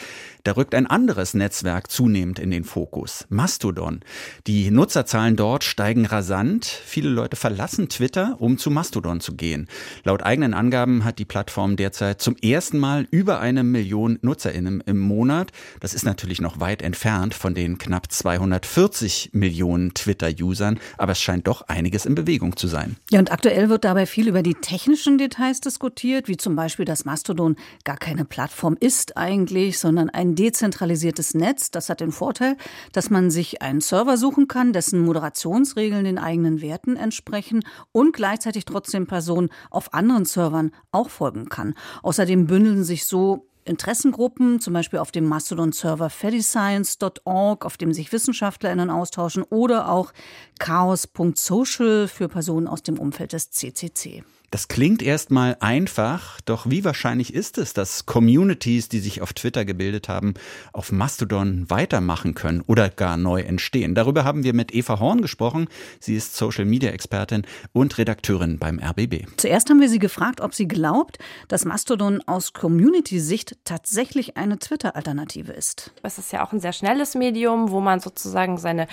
da 0.43 0.51
rückt 0.51 0.75
ein 0.75 0.87
anderes 0.87 1.33
Netzwerk 1.33 1.89
zunehmend 1.89 2.37
in 2.37 2.51
den 2.51 2.65
Fokus, 2.65 3.25
Mastodon. 3.29 4.01
Die 4.45 4.71
Nutzerzahlen 4.71 5.37
dort 5.37 5.63
steigen 5.63 6.05
rasant. 6.05 6.65
Viele 6.65 7.07
Leute 7.09 7.37
verlassen 7.37 7.87
Twitter, 7.87 8.35
um 8.39 8.57
zu 8.57 8.69
Mastodon 8.69 9.21
zu 9.21 9.35
gehen. 9.35 9.69
Laut 10.03 10.21
eigenen 10.21 10.53
Angaben 10.53 11.05
hat 11.05 11.17
die 11.17 11.25
Plattform 11.25 11.77
derzeit 11.77 12.21
zum 12.21 12.35
ersten 12.35 12.77
Mal 12.77 13.07
über 13.09 13.39
eine 13.39 13.63
Million 13.63 14.19
Nutzerinnen 14.21 14.83
im 14.85 14.99
Monat. 14.99 15.53
Das 15.79 15.93
ist 15.93 16.03
natürlich 16.03 16.41
noch 16.41 16.59
weit 16.59 16.81
entfernt 16.81 17.33
von 17.33 17.55
den 17.55 17.77
knapp 17.77 18.11
240 18.11 19.29
Millionen 19.31 19.93
Twitter-Usern, 19.93 20.77
aber 20.97 21.13
es 21.13 21.21
scheint 21.21 21.47
doch 21.47 21.61
einiges 21.69 22.05
in 22.05 22.13
Bewegung 22.13 22.57
zu 22.57 22.67
sein. 22.67 22.96
Ja, 23.09 23.19
und 23.19 23.31
aktuell 23.31 23.69
wird 23.69 23.85
dabei 23.85 24.05
viel 24.05 24.27
über 24.27 24.43
die 24.43 24.53
technischen 24.53 25.17
Details 25.17 25.61
diskutiert, 25.61 26.27
wie 26.27 26.35
zum 26.37 26.55
Beispiel, 26.55 26.85
dass 26.85 27.05
Mastodon 27.05 27.55
gar 27.85 27.97
keine 27.97 28.25
Plattform 28.25 28.75
ist 28.79 29.15
eigentlich, 29.15 29.79
sondern 29.79 30.09
ein 30.09 30.35
dezentralisiertes 30.35 31.33
Netz. 31.33 31.71
Das 31.71 31.89
hat 31.89 32.01
den 32.01 32.11
Vorteil, 32.11 32.57
dass 32.91 33.09
man 33.09 33.31
sich 33.31 33.61
einen 33.61 33.81
Server 33.81 34.17
suchen 34.17 34.47
kann, 34.47 34.73
dessen 34.73 34.99
Moderationsregeln 34.99 36.03
den 36.03 36.17
eigenen 36.17 36.61
Werten 36.61 36.97
entsprechen 36.97 37.63
und 37.91 38.13
gleichzeitig 38.13 38.65
trotzdem 38.65 39.07
Personen 39.07 39.49
auf 39.69 39.93
anderen 39.93 40.25
Servern 40.25 40.71
auch 40.91 41.09
folgen 41.09 41.47
kann. 41.47 41.75
Außerdem 42.03 42.47
bündeln 42.47 42.83
sich 42.83 43.05
so 43.05 43.47
Interessengruppen, 43.67 44.59
zum 44.59 44.73
Beispiel 44.73 44.99
auf 44.99 45.11
dem 45.11 45.25
Mastodon-Server 45.25 46.09
fediscience.org, 46.09 47.65
auf 47.65 47.77
dem 47.77 47.93
sich 47.93 48.11
WissenschaftlerInnen 48.11 48.89
austauschen, 48.89 49.43
oder 49.43 49.89
auch 49.89 50.13
chaos.social 50.59 52.07
für 52.07 52.27
Personen 52.27 52.67
aus 52.67 52.83
dem 52.83 52.97
Umfeld 52.97 53.33
des 53.33 53.51
CCC. 53.51 54.23
Das 54.49 54.69
klingt 54.69 55.01
erstmal 55.01 55.57
einfach, 55.59 56.39
doch 56.45 56.69
wie 56.69 56.85
wahrscheinlich 56.85 57.33
ist 57.33 57.57
es, 57.57 57.73
dass 57.73 58.05
Communities, 58.05 58.87
die 58.87 58.99
sich 58.99 59.21
auf 59.21 59.33
Twitter 59.33 59.65
gebildet 59.65 60.07
haben, 60.07 60.35
auf 60.71 60.93
Mastodon 60.93 61.69
weitermachen 61.69 62.33
können 62.33 62.61
oder 62.65 62.89
gar 62.89 63.17
neu 63.17 63.41
entstehen? 63.41 63.93
Darüber 63.93 64.23
haben 64.23 64.45
wir 64.45 64.53
mit 64.53 64.73
Eva 64.73 65.01
Horn 65.01 65.21
gesprochen. 65.21 65.67
Sie 65.99 66.15
ist 66.15 66.37
Social 66.37 66.63
Media 66.63 66.91
Expertin 66.91 67.45
und 67.73 67.97
Redakteurin 67.97 68.57
beim 68.57 68.79
RBB. 68.79 69.27
Zuerst 69.35 69.69
haben 69.69 69.81
wir 69.81 69.89
sie 69.89 69.99
gefragt, 69.99 70.39
ob 70.39 70.53
sie 70.53 70.69
glaubt, 70.69 71.19
dass 71.49 71.65
Mastodon 71.65 72.23
aus 72.25 72.53
Community-Sicht 72.53 73.57
tatsächlich 73.65 74.37
eine 74.37 74.59
Twitter-Alternative 74.59 75.51
ist. 75.51 75.91
Es 76.03 76.17
ist 76.17 76.31
ja 76.31 76.45
auch 76.45 76.53
ein 76.53 76.61
sehr 76.61 76.71
schnelles 76.71 77.15
Medium, 77.15 77.71
wo 77.71 77.81
man 77.81 77.99
sozusagen 77.99 78.57
seine 78.57 78.87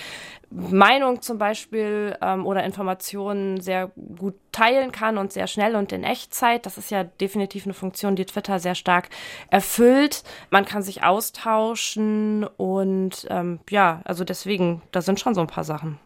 Meinung 0.55 1.21
zum 1.21 1.37
Beispiel 1.37 2.17
ähm, 2.21 2.45
oder 2.45 2.63
Informationen 2.63 3.59
sehr 3.59 3.91
gut 4.17 4.35
teilen 4.51 4.91
kann 4.91 5.17
und 5.17 5.33
sehr 5.33 5.47
schnell 5.47 5.75
und 5.75 5.91
in 5.91 6.03
Echtzeit. 6.03 6.65
Das 6.65 6.77
ist 6.77 6.91
ja 6.91 7.03
definitiv 7.03 7.65
eine 7.65 7.73
Funktion, 7.73 8.15
die 8.15 8.25
Twitter 8.25 8.59
sehr 8.59 8.75
stark 8.75 9.09
erfüllt. 9.49 10.23
Man 10.49 10.65
kann 10.65 10.81
sich 10.81 11.03
austauschen 11.03 12.45
und 12.57 13.27
ähm, 13.29 13.59
ja, 13.69 14.01
also 14.05 14.23
deswegen, 14.23 14.81
da 14.91 15.01
sind 15.01 15.19
schon 15.19 15.35
so 15.35 15.41
ein 15.41 15.47
paar 15.47 15.65
Sachen. 15.65 15.99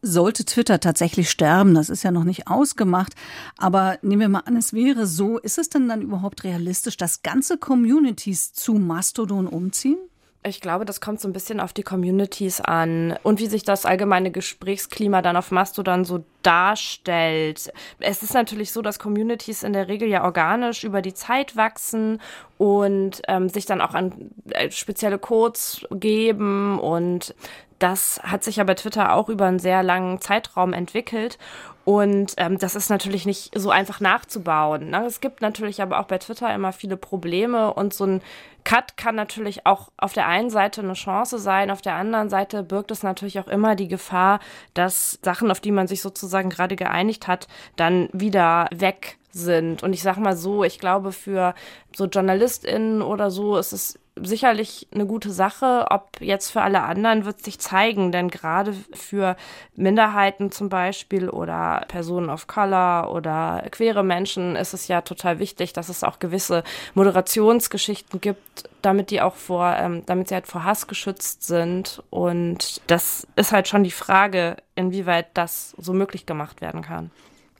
Sollte 0.00 0.44
Twitter 0.44 0.80
tatsächlich 0.80 1.30
sterben, 1.30 1.74
das 1.74 1.90
ist 1.90 2.02
ja 2.02 2.10
noch 2.10 2.24
nicht 2.24 2.48
ausgemacht, 2.48 3.14
aber 3.58 3.98
nehmen 4.02 4.20
wir 4.20 4.28
mal 4.28 4.42
an, 4.46 4.56
es 4.56 4.72
wäre 4.72 5.06
so, 5.06 5.38
ist 5.38 5.58
es 5.58 5.68
denn 5.68 5.88
dann 5.88 6.00
überhaupt 6.00 6.44
realistisch, 6.44 6.96
dass 6.96 7.22
ganze 7.22 7.58
Communities 7.58 8.52
zu 8.52 8.74
Mastodon 8.74 9.46
umziehen? 9.46 9.98
Ich 10.46 10.60
glaube, 10.60 10.84
das 10.84 11.00
kommt 11.00 11.20
so 11.20 11.28
ein 11.28 11.32
bisschen 11.32 11.58
auf 11.58 11.72
die 11.72 11.82
Communities 11.82 12.60
an 12.60 13.18
und 13.24 13.40
wie 13.40 13.48
sich 13.48 13.64
das 13.64 13.84
allgemeine 13.84 14.30
Gesprächsklima 14.30 15.20
dann 15.20 15.36
auf 15.36 15.50
Mastodon 15.50 16.04
so 16.04 16.24
darstellt. 16.46 17.72
Es 17.98 18.22
ist 18.22 18.34
natürlich 18.34 18.72
so, 18.72 18.80
dass 18.80 18.98
Communities 18.98 19.64
in 19.64 19.72
der 19.72 19.88
Regel 19.88 20.08
ja 20.08 20.24
organisch 20.24 20.84
über 20.84 21.02
die 21.02 21.14
Zeit 21.14 21.56
wachsen 21.56 22.20
und 22.56 23.22
ähm, 23.26 23.48
sich 23.48 23.66
dann 23.66 23.80
auch 23.80 23.94
an 23.94 24.30
äh, 24.50 24.70
spezielle 24.70 25.18
Codes 25.18 25.84
geben 25.90 26.78
und 26.78 27.34
das 27.78 28.20
hat 28.22 28.42
sich 28.42 28.56
ja 28.56 28.64
bei 28.64 28.74
Twitter 28.74 29.14
auch 29.14 29.28
über 29.28 29.46
einen 29.46 29.58
sehr 29.58 29.82
langen 29.82 30.20
Zeitraum 30.20 30.72
entwickelt. 30.72 31.38
Und 31.84 32.34
ähm, 32.38 32.58
das 32.58 32.74
ist 32.74 32.90
natürlich 32.90 33.26
nicht 33.26 33.56
so 33.56 33.70
einfach 33.70 34.00
nachzubauen. 34.00 34.90
Ne? 34.90 35.04
Es 35.06 35.20
gibt 35.20 35.40
natürlich 35.40 35.80
aber 35.80 36.00
auch 36.00 36.06
bei 36.06 36.18
Twitter 36.18 36.52
immer 36.52 36.72
viele 36.72 36.96
Probleme 36.96 37.72
und 37.72 37.94
so 37.94 38.06
ein 38.06 38.22
Cut 38.66 38.96
kann 38.96 39.14
natürlich 39.14 39.64
auch 39.64 39.92
auf 39.96 40.12
der 40.12 40.26
einen 40.26 40.50
Seite 40.50 40.80
eine 40.80 40.94
Chance 40.94 41.38
sein, 41.38 41.70
auf 41.70 41.82
der 41.82 41.94
anderen 41.94 42.28
Seite 42.28 42.64
birgt 42.64 42.90
es 42.90 43.04
natürlich 43.04 43.38
auch 43.38 43.46
immer 43.46 43.76
die 43.76 43.86
Gefahr, 43.86 44.40
dass 44.74 45.20
Sachen, 45.22 45.52
auf 45.52 45.60
die 45.60 45.70
man 45.70 45.86
sich 45.86 46.02
sozusagen 46.02 46.35
gerade 46.42 46.76
geeinigt 46.76 47.28
hat, 47.28 47.48
dann 47.76 48.08
wieder 48.12 48.68
weg 48.74 49.18
sind. 49.30 49.82
Und 49.82 49.92
ich 49.92 50.02
sage 50.02 50.20
mal 50.20 50.36
so, 50.36 50.64
ich 50.64 50.78
glaube, 50.78 51.12
für 51.12 51.54
so 51.94 52.06
JournalistInnen 52.06 53.02
oder 53.02 53.30
so 53.30 53.56
ist 53.56 53.72
es 53.72 53.98
sicherlich 54.22 54.88
eine 54.92 55.06
gute 55.06 55.30
Sache. 55.30 55.86
Ob 55.90 56.20
jetzt 56.20 56.50
für 56.50 56.62
alle 56.62 56.82
anderen 56.82 57.24
wird 57.24 57.42
sich 57.42 57.58
zeigen, 57.58 58.12
denn 58.12 58.28
gerade 58.28 58.74
für 58.92 59.36
Minderheiten 59.74 60.50
zum 60.50 60.68
Beispiel 60.68 61.28
oder 61.28 61.84
Personen 61.88 62.30
of 62.30 62.46
Color 62.46 63.12
oder 63.12 63.64
queere 63.70 64.02
Menschen 64.02 64.56
ist 64.56 64.74
es 64.74 64.88
ja 64.88 65.02
total 65.02 65.38
wichtig, 65.38 65.72
dass 65.72 65.88
es 65.88 66.02
auch 66.02 66.18
gewisse 66.18 66.64
Moderationsgeschichten 66.94 68.20
gibt, 68.20 68.68
damit 68.82 69.10
die 69.10 69.20
auch 69.20 69.34
vor, 69.34 69.74
ähm, 69.76 70.02
damit 70.06 70.28
sie 70.28 70.34
halt 70.34 70.46
vor 70.46 70.64
Hass 70.64 70.86
geschützt 70.86 71.44
sind. 71.44 72.02
Und 72.10 72.80
das 72.86 73.26
ist 73.36 73.52
halt 73.52 73.68
schon 73.68 73.84
die 73.84 73.90
Frage, 73.90 74.56
inwieweit 74.74 75.28
das 75.34 75.74
so 75.78 75.92
möglich 75.92 76.26
gemacht 76.26 76.60
werden 76.60 76.82
kann. 76.82 77.10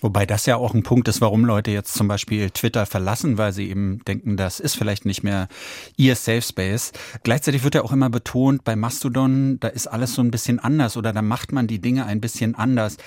Wobei 0.00 0.26
das 0.26 0.44
ja 0.44 0.56
auch 0.56 0.74
ein 0.74 0.82
Punkt 0.82 1.08
ist, 1.08 1.22
warum 1.22 1.44
Leute 1.44 1.70
jetzt 1.70 1.94
zum 1.94 2.06
Beispiel 2.06 2.50
Twitter 2.50 2.84
verlassen, 2.84 3.38
weil 3.38 3.52
sie 3.52 3.70
eben 3.70 4.00
denken, 4.06 4.36
das 4.36 4.60
ist 4.60 4.76
vielleicht 4.76 5.06
nicht 5.06 5.22
mehr 5.22 5.48
ihr 5.96 6.16
Safe 6.16 6.42
Space. 6.42 6.92
Gleichzeitig 7.22 7.64
wird 7.64 7.76
ja 7.76 7.82
auch 7.82 7.92
immer 7.92 8.10
betont, 8.10 8.62
bei 8.64 8.76
Mastodon, 8.76 9.58
da 9.58 9.68
ist 9.68 9.86
alles 9.86 10.14
so 10.14 10.22
ein 10.22 10.30
bisschen 10.30 10.58
anders 10.58 10.98
oder 10.98 11.14
da 11.14 11.22
macht 11.22 11.52
man 11.52 11.66
die 11.66 11.80
Dinge 11.80 12.04
ein 12.04 12.20
bisschen 12.20 12.54
anders. 12.54 12.98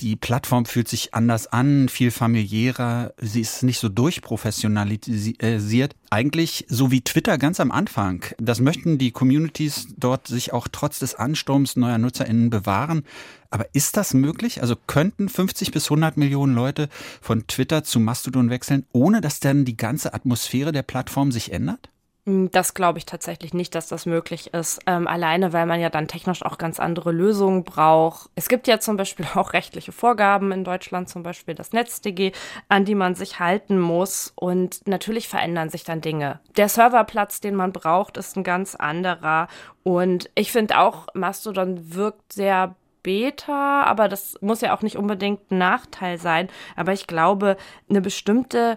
Die 0.00 0.14
Plattform 0.14 0.66
fühlt 0.66 0.88
sich 0.88 1.14
anders 1.14 1.48
an, 1.48 1.88
viel 1.88 2.12
familiärer, 2.12 3.12
sie 3.20 3.40
ist 3.40 3.64
nicht 3.64 3.80
so 3.80 3.88
durchprofessionalisiert. 3.88 5.96
Eigentlich 6.10 6.64
so 6.68 6.92
wie 6.92 7.00
Twitter 7.00 7.38
ganz 7.38 7.58
am 7.58 7.72
Anfang. 7.72 8.24
Das 8.38 8.60
möchten 8.60 8.98
die 8.98 9.10
Communities 9.10 9.88
dort 9.96 10.28
sich 10.28 10.52
auch 10.52 10.68
trotz 10.70 11.00
des 11.00 11.16
Ansturms 11.16 11.74
neuer 11.74 11.98
NutzerInnen 11.98 12.50
bewahren. 12.50 13.02
Aber 13.50 13.66
ist 13.72 13.96
das 13.96 14.14
möglich? 14.14 14.62
Also 14.62 14.76
könnten 14.86 15.28
50 15.28 15.72
bis 15.72 15.86
100 15.86 16.16
Millionen 16.16 16.54
Leute 16.54 16.88
von 17.20 17.46
Twitter 17.46 17.84
zu 17.84 18.00
Mastodon 18.00 18.50
wechseln, 18.50 18.86
ohne 18.92 19.20
dass 19.20 19.40
dann 19.40 19.64
die 19.64 19.76
ganze 19.76 20.14
Atmosphäre 20.14 20.72
der 20.72 20.82
Plattform 20.82 21.32
sich 21.32 21.52
ändert? 21.52 21.88
Hm, 22.26 22.50
das 22.50 22.74
glaube 22.74 22.98
ich 22.98 23.06
tatsächlich 23.06 23.54
nicht, 23.54 23.74
dass 23.74 23.86
das 23.86 24.04
möglich 24.04 24.52
ist. 24.52 24.80
Ähm, 24.86 25.06
alleine, 25.06 25.52
weil 25.52 25.64
man 25.66 25.80
ja 25.80 25.90
dann 25.90 26.08
technisch 26.08 26.44
auch 26.44 26.58
ganz 26.58 26.80
andere 26.80 27.12
Lösungen 27.12 27.62
braucht. 27.62 28.30
Es 28.34 28.48
gibt 28.48 28.66
ja 28.66 28.80
zum 28.80 28.96
Beispiel 28.96 29.26
auch 29.34 29.52
rechtliche 29.52 29.92
Vorgaben 29.92 30.50
in 30.52 30.64
Deutschland, 30.64 31.08
zum 31.08 31.22
Beispiel 31.22 31.54
das 31.54 31.72
NetzDG, 31.72 32.32
an 32.68 32.84
die 32.84 32.96
man 32.96 33.14
sich 33.14 33.38
halten 33.38 33.78
muss. 33.78 34.32
Und 34.34 34.86
natürlich 34.88 35.28
verändern 35.28 35.70
sich 35.70 35.84
dann 35.84 36.00
Dinge. 36.00 36.40
Der 36.56 36.68
Serverplatz, 36.68 37.40
den 37.40 37.54
man 37.54 37.72
braucht, 37.72 38.16
ist 38.16 38.36
ein 38.36 38.44
ganz 38.44 38.74
anderer. 38.74 39.46
Und 39.84 40.28
ich 40.34 40.50
finde 40.50 40.78
auch, 40.78 41.06
Mastodon 41.14 41.94
wirkt 41.94 42.32
sehr 42.32 42.74
Beta, 43.06 43.84
aber 43.84 44.08
das 44.08 44.34
muss 44.40 44.62
ja 44.62 44.76
auch 44.76 44.82
nicht 44.82 44.96
unbedingt 44.96 45.52
ein 45.52 45.58
Nachteil 45.58 46.18
sein. 46.18 46.48
Aber 46.74 46.92
ich 46.92 47.06
glaube, 47.06 47.56
eine 47.88 48.00
bestimmte 48.00 48.76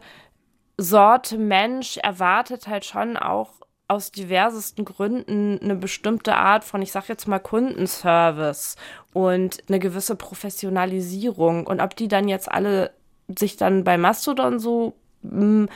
Sorte 0.77 1.39
Mensch 1.39 1.97
erwartet 1.97 2.67
halt 2.67 2.85
schon 2.85 3.17
auch 3.17 3.53
aus 3.87 4.11
diversesten 4.11 4.85
Gründen 4.85 5.59
eine 5.63 5.75
bestimmte 5.75 6.35
Art 6.35 6.63
von, 6.63 6.83
ich 6.83 6.91
sag 6.91 7.09
jetzt 7.09 7.27
mal, 7.27 7.39
Kundenservice 7.39 8.75
und 9.13 9.63
eine 9.67 9.79
gewisse 9.79 10.15
Professionalisierung. 10.15 11.65
Und 11.65 11.81
ob 11.81 11.95
die 11.95 12.07
dann 12.07 12.27
jetzt 12.27 12.51
alle 12.51 12.91
sich 13.35 13.57
dann 13.57 13.83
bei 13.83 13.97
Mastodon 13.97 14.59
so 14.59 14.93
mh, 15.23 15.69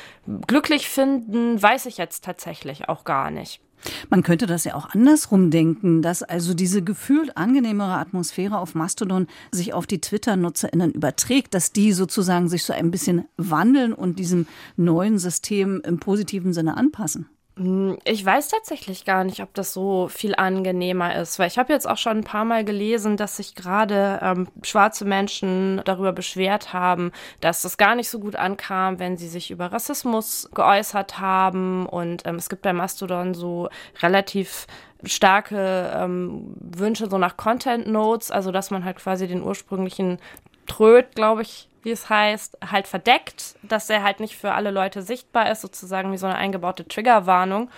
glücklich 0.45 0.87
finden, 0.89 1.59
weiß 1.59 1.87
ich 1.87 1.97
jetzt 1.97 2.23
tatsächlich 2.23 2.87
auch 2.87 3.03
gar 3.03 3.31
nicht. 3.31 3.61
Man 4.09 4.23
könnte 4.23 4.45
das 4.45 4.63
ja 4.63 4.75
auch 4.75 4.89
andersrum 4.89 5.51
denken, 5.51 6.01
dass 6.01 6.23
also 6.23 6.53
diese 6.53 6.83
gefühlt 6.83 7.37
angenehmere 7.37 7.95
Atmosphäre 7.95 8.57
auf 8.57 8.75
Mastodon 8.75 9.27
sich 9.51 9.73
auf 9.73 9.87
die 9.87 10.01
Twitter-NutzerInnen 10.01 10.91
überträgt, 10.91 11.53
dass 11.53 11.71
die 11.71 11.91
sozusagen 11.91 12.49
sich 12.49 12.63
so 12.63 12.73
ein 12.73 12.91
bisschen 12.91 13.25
wandeln 13.37 13.93
und 13.93 14.19
diesem 14.19 14.47
neuen 14.77 15.19
System 15.19 15.81
im 15.85 15.99
positiven 15.99 16.53
Sinne 16.53 16.77
anpassen. 16.77 17.27
Hm, 17.55 17.99
ich 18.03 18.25
weiß 18.25 18.47
tatsächlich 18.47 19.05
gar 19.05 19.23
nicht, 19.23 19.41
ob 19.41 19.53
das 19.53 19.73
so 19.73 20.07
viel 20.07 20.33
angenehmer 20.33 21.15
ist, 21.15 21.37
weil 21.37 21.47
ich 21.47 21.59
habe 21.59 21.71
jetzt 21.71 21.87
auch 21.87 21.97
schon 21.97 22.17
ein 22.17 22.23
paar 22.23 22.45
Mal 22.45 22.65
gelesen, 22.65 23.15
dass 23.15 23.37
sich 23.37 23.53
gerade 23.53 24.19
ähm, 24.23 24.47
schwarze 24.63 25.05
Menschen 25.05 25.79
darüber 25.85 26.13
beschwert 26.13 26.73
haben, 26.73 27.11
dass 27.41 27.61
das 27.61 27.77
gar 27.77 27.93
nicht 27.93 28.09
so 28.09 28.19
gut 28.19 28.35
ankam, 28.35 28.97
wenn 28.97 29.17
sie 29.17 29.27
sich 29.27 29.51
über 29.51 29.71
Rassismus 29.71 30.49
geäußert 30.55 31.19
haben. 31.19 31.85
Und 31.85 32.25
ähm, 32.25 32.37
es 32.37 32.49
gibt 32.49 32.63
bei 32.63 32.73
Mastodon 32.73 33.35
so 33.35 33.69
relativ 34.01 34.65
starke 35.05 35.91
ähm, 35.95 36.55
Wünsche 36.59 37.09
so 37.09 37.17
nach 37.17 37.37
Content 37.37 37.87
Notes, 37.87 38.31
also 38.31 38.51
dass 38.51 38.71
man 38.71 38.85
halt 38.85 38.97
quasi 38.97 39.27
den 39.27 39.43
ursprünglichen 39.43 40.17
Tröd, 40.65 41.15
glaube 41.15 41.41
ich, 41.41 41.69
wie 41.83 41.91
es 41.91 42.09
heißt, 42.09 42.57
halt 42.71 42.87
verdeckt, 42.87 43.55
dass 43.61 43.89
er 43.89 44.03
halt 44.03 44.19
nicht 44.19 44.37
für 44.37 44.53
alle 44.53 44.71
Leute 44.71 45.01
sichtbar 45.01 45.51
ist, 45.51 45.61
sozusagen 45.61 46.11
wie 46.11 46.17
so 46.17 46.25
eine 46.25 46.35
eingebaute 46.35 46.87
Triggerwarnung. 46.87 47.69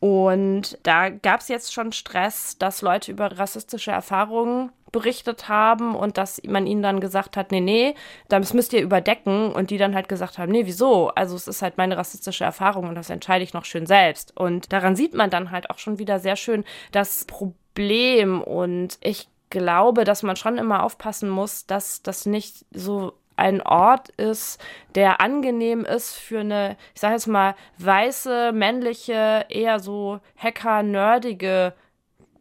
Und 0.00 0.78
da 0.82 1.10
gab 1.10 1.40
es 1.40 1.48
jetzt 1.48 1.72
schon 1.72 1.92
Stress, 1.92 2.56
dass 2.58 2.82
Leute 2.82 3.12
über 3.12 3.38
rassistische 3.38 3.90
Erfahrungen 3.90 4.72
berichtet 4.92 5.48
haben 5.48 5.94
und 5.94 6.18
dass 6.18 6.42
man 6.42 6.66
ihnen 6.66 6.82
dann 6.82 7.00
gesagt 7.00 7.36
hat, 7.36 7.52
nee, 7.52 7.60
nee, 7.60 7.94
das 8.28 8.54
müsst 8.54 8.72
ihr 8.72 8.82
überdecken 8.82 9.52
und 9.52 9.70
die 9.70 9.78
dann 9.78 9.94
halt 9.94 10.08
gesagt 10.08 10.38
haben, 10.38 10.50
nee, 10.50 10.66
wieso? 10.66 11.10
Also 11.10 11.36
es 11.36 11.46
ist 11.46 11.62
halt 11.62 11.78
meine 11.78 11.96
rassistische 11.96 12.44
Erfahrung 12.44 12.88
und 12.88 12.94
das 12.96 13.10
entscheide 13.10 13.44
ich 13.44 13.54
noch 13.54 13.64
schön 13.64 13.86
selbst. 13.86 14.36
Und 14.36 14.72
daran 14.72 14.96
sieht 14.96 15.14
man 15.14 15.30
dann 15.30 15.50
halt 15.52 15.70
auch 15.70 15.78
schon 15.78 15.98
wieder 15.98 16.18
sehr 16.18 16.36
schön 16.36 16.64
das 16.90 17.24
Problem 17.26 18.42
und 18.42 18.98
ich 19.00 19.28
glaube, 19.50 20.04
dass 20.04 20.22
man 20.22 20.36
schon 20.36 20.58
immer 20.58 20.82
aufpassen 20.82 21.28
muss, 21.28 21.66
dass 21.66 22.02
das 22.02 22.26
nicht 22.26 22.64
so 22.72 23.12
ein 23.36 23.62
Ort 23.62 24.10
ist, 24.10 24.60
der 24.94 25.20
angenehm 25.20 25.84
ist 25.84 26.14
für 26.14 26.40
eine, 26.40 26.76
ich 26.94 27.00
sage 27.00 27.14
jetzt 27.14 27.26
mal, 27.26 27.54
weiße, 27.78 28.52
männliche, 28.52 29.46
eher 29.48 29.80
so 29.80 30.20
hacker-nerdige 30.36 31.72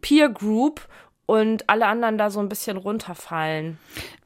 Peer 0.01 0.29
Group 0.29 0.87
und 1.25 1.69
alle 1.69 1.87
anderen 1.87 2.17
da 2.17 2.29
so 2.29 2.39
ein 2.39 2.49
bisschen 2.49 2.77
runterfallen. 2.77 3.77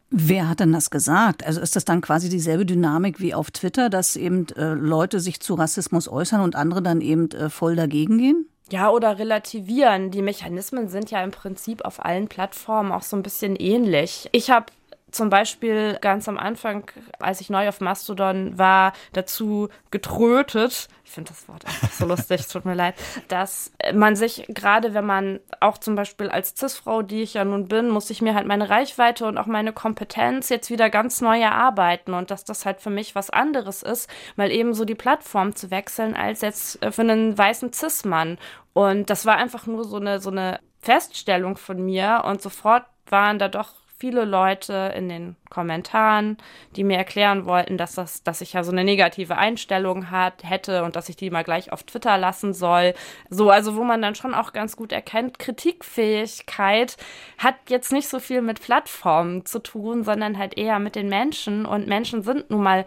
Wer 0.09 0.47
hat 0.47 0.59
denn 0.59 0.71
das 0.71 0.91
gesagt? 0.91 1.45
Also 1.45 1.59
ist 1.59 1.75
das 1.75 1.85
dann 1.85 2.01
quasi 2.01 2.29
dieselbe 2.29 2.65
Dynamik 2.65 3.19
wie 3.19 3.33
auf 3.33 3.49
Twitter, 3.49 3.89
dass 3.89 4.15
eben 4.15 4.47
äh, 4.55 4.73
Leute 4.73 5.19
sich 5.19 5.39
zu 5.39 5.55
Rassismus 5.55 6.07
äußern 6.07 6.41
und 6.41 6.55
andere 6.55 6.83
dann 6.83 7.01
eben 7.01 7.31
äh, 7.31 7.49
voll 7.49 7.75
dagegen 7.75 8.19
gehen? 8.19 8.47
Ja, 8.73 8.89
oder 8.89 9.19
relativieren. 9.19 10.09
Die 10.09 10.23
Mechanismen 10.23 10.87
sind 10.87 11.11
ja 11.11 11.23
im 11.23 11.29
Prinzip 11.29 11.85
auf 11.85 12.03
allen 12.03 12.27
Plattformen 12.27 12.91
auch 12.91 13.03
so 13.03 13.15
ein 13.15 13.21
bisschen 13.21 13.55
ähnlich. 13.55 14.27
Ich 14.31 14.49
habe 14.49 14.65
zum 15.11 15.29
Beispiel 15.29 15.99
ganz 16.01 16.27
am 16.27 16.39
Anfang, 16.39 16.89
als 17.19 17.39
ich 17.39 17.51
neu 17.51 17.69
auf 17.69 17.81
Mastodon 17.81 18.57
war, 18.57 18.93
dazu 19.11 19.69
getrötet, 19.91 20.87
ich 21.05 21.11
finde 21.11 21.29
das 21.29 21.47
Wort 21.47 21.65
einfach 21.65 21.91
so 21.91 22.07
lustig, 22.07 22.47
tut 22.47 22.65
mir 22.65 22.73
leid, 22.73 22.95
dass 23.27 23.71
man 23.93 24.15
sich, 24.15 24.45
gerade 24.47 24.95
wenn 24.95 25.05
man 25.05 25.39
auch 25.59 25.77
zum 25.77 25.93
Beispiel 25.93 26.29
als 26.29 26.55
Cis-Frau, 26.57 27.03
die 27.03 27.21
ich 27.21 27.35
ja 27.35 27.45
nun 27.45 27.67
bin, 27.67 27.89
muss 27.89 28.09
ich 28.09 28.23
mir 28.23 28.33
halt 28.33 28.47
meine 28.47 28.71
Reichweite 28.71 29.27
und 29.27 29.37
auch 29.37 29.45
meine 29.45 29.71
Kompetenz 29.71 30.49
jetzt 30.49 30.71
wieder 30.71 30.89
ganz 30.89 31.21
neu 31.21 31.39
erarbeiten 31.39 32.15
und 32.15 32.31
dass 32.31 32.43
das 32.43 32.65
halt 32.65 32.81
für 32.81 32.89
mich 32.89 33.13
was 33.13 33.29
anderes 33.29 33.83
ist, 33.83 34.09
mal 34.35 34.49
eben 34.49 34.73
so 34.73 34.83
die 34.83 34.95
Plattform 34.95 35.55
zu 35.55 35.69
wechseln, 35.69 36.15
als 36.15 36.41
jetzt 36.41 36.79
für 36.89 37.01
einen 37.01 37.37
weißen 37.37 37.71
Cis-Mann. 37.71 38.39
Und 38.73 39.09
das 39.09 39.25
war 39.25 39.37
einfach 39.37 39.67
nur 39.67 39.83
so 39.83 39.97
eine, 39.97 40.19
so 40.19 40.31
eine 40.31 40.59
Feststellung 40.79 41.57
von 41.57 41.83
mir 41.83 42.23
und 42.25 42.41
sofort 42.41 42.85
waren 43.07 43.39
da 43.39 43.47
doch 43.47 43.73
viele 44.03 44.25
Leute 44.25 44.91
in 44.97 45.07
den 45.07 45.37
Kommentaren, 45.49 46.35
die 46.75 46.83
mir 46.83 46.97
erklären 46.97 47.45
wollten, 47.45 47.77
dass 47.77 47.95
das, 47.95 48.21
dass 48.21 48.41
ich 48.41 48.51
ja 48.51 48.65
so 48.65 48.73
eine 48.73 48.83
negative 48.83 49.37
Einstellung 49.37 50.11
hat, 50.11 50.43
hätte 50.43 50.83
und 50.83 50.97
dass 50.97 51.07
ich 51.07 51.15
die 51.15 51.29
mal 51.29 51.45
gleich 51.45 51.71
auf 51.71 51.83
Twitter 51.83 52.17
lassen 52.17 52.53
soll. 52.53 52.95
So, 53.29 53.49
also 53.49 53.77
wo 53.77 53.85
man 53.85 54.01
dann 54.01 54.15
schon 54.15 54.33
auch 54.33 54.51
ganz 54.51 54.75
gut 54.75 54.91
erkennt, 54.91 55.39
Kritikfähigkeit 55.39 56.97
hat 57.37 57.55
jetzt 57.69 57.93
nicht 57.93 58.09
so 58.09 58.19
viel 58.19 58.41
mit 58.41 58.59
Plattformen 58.59 59.45
zu 59.45 59.59
tun, 59.59 60.03
sondern 60.03 60.37
halt 60.37 60.57
eher 60.57 60.79
mit 60.79 60.95
den 60.95 61.07
Menschen 61.07 61.65
und 61.65 61.87
Menschen 61.87 62.23
sind 62.23 62.49
nun 62.49 62.63
mal 62.63 62.85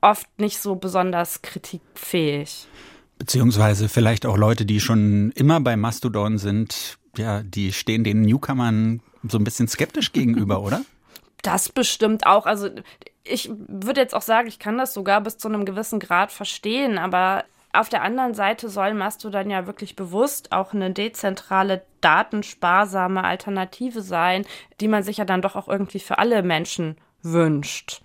oft 0.00 0.28
nicht 0.38 0.60
so 0.60 0.76
besonders 0.76 1.42
kritikfähig. 1.42 2.68
Beziehungsweise 3.18 3.88
vielleicht 3.88 4.26
auch 4.26 4.36
Leute, 4.36 4.66
die 4.66 4.80
schon 4.80 5.30
immer 5.32 5.60
bei 5.60 5.76
Mastodon 5.76 6.38
sind, 6.38 6.98
ja, 7.16 7.42
die 7.42 7.72
stehen 7.72 8.04
den 8.04 8.22
Newcomern 8.22 9.00
so 9.28 9.38
ein 9.38 9.44
bisschen 9.44 9.68
skeptisch 9.68 10.12
gegenüber, 10.12 10.60
oder? 10.60 10.82
Das 11.42 11.68
bestimmt 11.68 12.26
auch. 12.26 12.46
Also 12.46 12.70
ich 13.22 13.50
würde 13.68 14.00
jetzt 14.00 14.14
auch 14.14 14.22
sagen, 14.22 14.48
ich 14.48 14.58
kann 14.58 14.78
das 14.78 14.94
sogar 14.94 15.20
bis 15.20 15.38
zu 15.38 15.48
einem 15.48 15.64
gewissen 15.64 16.00
Grad 16.00 16.32
verstehen, 16.32 16.98
aber 16.98 17.44
auf 17.72 17.88
der 17.88 18.02
anderen 18.02 18.34
Seite 18.34 18.68
soll 18.68 18.94
Mastodon 18.94 19.50
ja 19.50 19.66
wirklich 19.66 19.96
bewusst 19.96 20.52
auch 20.52 20.74
eine 20.74 20.92
dezentrale, 20.92 21.82
datensparsame 22.00 23.24
Alternative 23.24 24.00
sein, 24.00 24.46
die 24.80 24.88
man 24.88 25.02
sich 25.02 25.16
ja 25.16 25.24
dann 25.24 25.42
doch 25.42 25.56
auch 25.56 25.68
irgendwie 25.68 25.98
für 25.98 26.18
alle 26.18 26.42
Menschen 26.42 26.96
wünscht. 27.22 28.02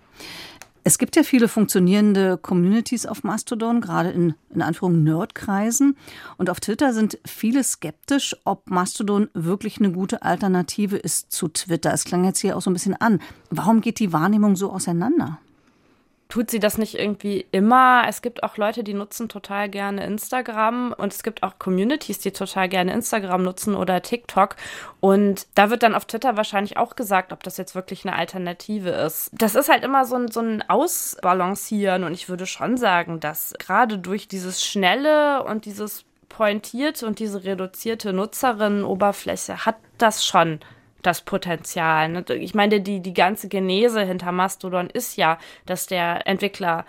Es 0.82 0.98
gibt 0.98 1.14
ja 1.16 1.22
viele 1.22 1.48
funktionierende 1.48 2.38
Communities 2.38 3.04
auf 3.04 3.22
Mastodon, 3.22 3.80
gerade 3.80 4.10
in, 4.10 4.34
in 4.54 4.62
Anführungszeichen 4.62 5.04
Nerdkreisen. 5.04 5.96
Und 6.38 6.48
auf 6.48 6.60
Twitter 6.60 6.92
sind 6.92 7.18
viele 7.26 7.62
skeptisch, 7.62 8.34
ob 8.44 8.70
Mastodon 8.70 9.28
wirklich 9.34 9.78
eine 9.78 9.92
gute 9.92 10.22
Alternative 10.22 10.96
ist 10.96 11.32
zu 11.32 11.48
Twitter. 11.48 11.92
Es 11.92 12.04
klang 12.04 12.24
jetzt 12.24 12.40
hier 12.40 12.56
auch 12.56 12.62
so 12.62 12.70
ein 12.70 12.74
bisschen 12.74 12.94
an. 12.94 13.20
Warum 13.50 13.80
geht 13.82 13.98
die 13.98 14.12
Wahrnehmung 14.12 14.56
so 14.56 14.72
auseinander? 14.72 15.38
Tut 16.30 16.50
sie 16.50 16.60
das 16.60 16.78
nicht 16.78 16.98
irgendwie 16.98 17.44
immer? 17.50 18.04
Es 18.08 18.22
gibt 18.22 18.42
auch 18.42 18.56
Leute, 18.56 18.82
die 18.82 18.94
nutzen 18.94 19.28
total 19.28 19.68
gerne 19.68 20.04
Instagram 20.06 20.94
und 20.96 21.12
es 21.12 21.22
gibt 21.22 21.42
auch 21.42 21.58
Communities, 21.58 22.20
die 22.20 22.30
total 22.30 22.68
gerne 22.68 22.92
Instagram 22.94 23.42
nutzen 23.42 23.74
oder 23.74 24.00
TikTok. 24.00 24.56
Und 25.00 25.46
da 25.54 25.68
wird 25.68 25.82
dann 25.82 25.94
auf 25.94 26.06
Twitter 26.06 26.36
wahrscheinlich 26.36 26.76
auch 26.78 26.96
gesagt, 26.96 27.32
ob 27.32 27.42
das 27.42 27.58
jetzt 27.58 27.74
wirklich 27.74 28.06
eine 28.06 28.16
Alternative 28.16 28.90
ist. 28.90 29.30
Das 29.32 29.54
ist 29.54 29.68
halt 29.68 29.84
immer 29.84 30.06
so 30.06 30.16
ein, 30.16 30.30
so 30.30 30.40
ein 30.40 30.62
Ausbalancieren 30.68 32.04
und 32.04 32.14
ich 32.14 32.28
würde 32.28 32.46
schon 32.46 32.76
sagen, 32.76 33.20
dass 33.20 33.54
gerade 33.58 33.98
durch 33.98 34.28
dieses 34.28 34.64
Schnelle 34.64 35.44
und 35.44 35.64
dieses 35.64 36.04
pointierte 36.28 37.06
und 37.06 37.18
diese 37.18 37.44
reduzierte 37.44 38.12
Nutzerinnenoberfläche 38.12 39.66
hat 39.66 39.76
das 39.98 40.24
schon 40.24 40.60
das 41.02 41.22
Potenzial. 41.22 42.08
Ne? 42.08 42.24
Ich 42.34 42.54
meine, 42.54 42.80
die, 42.80 43.00
die 43.00 43.14
ganze 43.14 43.48
Genese 43.48 44.02
hinter 44.02 44.32
Mastodon 44.32 44.88
ist 44.90 45.16
ja, 45.16 45.38
dass 45.66 45.86
der 45.86 46.26
Entwickler 46.26 46.84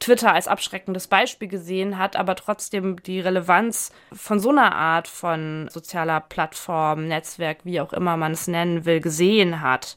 Twitter 0.00 0.32
als 0.32 0.46
abschreckendes 0.46 1.08
Beispiel 1.08 1.48
gesehen 1.48 1.98
hat, 1.98 2.16
aber 2.16 2.36
trotzdem 2.36 3.02
die 3.02 3.20
Relevanz 3.20 3.90
von 4.12 4.38
so 4.38 4.50
einer 4.50 4.74
Art 4.74 5.08
von 5.08 5.68
sozialer 5.72 6.20
Plattform, 6.20 7.08
Netzwerk, 7.08 7.58
wie 7.64 7.80
auch 7.80 7.92
immer 7.92 8.16
man 8.16 8.32
es 8.32 8.46
nennen 8.46 8.84
will, 8.84 9.00
gesehen 9.00 9.60
hat. 9.60 9.96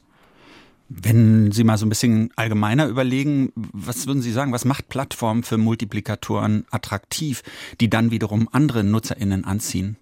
Wenn 0.88 1.52
Sie 1.52 1.64
mal 1.64 1.78
so 1.78 1.86
ein 1.86 1.88
bisschen 1.88 2.30
allgemeiner 2.36 2.86
überlegen, 2.86 3.52
was 3.54 4.06
würden 4.06 4.20
Sie 4.20 4.32
sagen, 4.32 4.52
was 4.52 4.66
macht 4.66 4.88
Plattformen 4.88 5.42
für 5.42 5.56
Multiplikatoren 5.56 6.66
attraktiv, 6.70 7.42
die 7.80 7.88
dann 7.88 8.10
wiederum 8.10 8.48
andere 8.52 8.84
NutzerInnen 8.84 9.44
anziehen? 9.44 9.96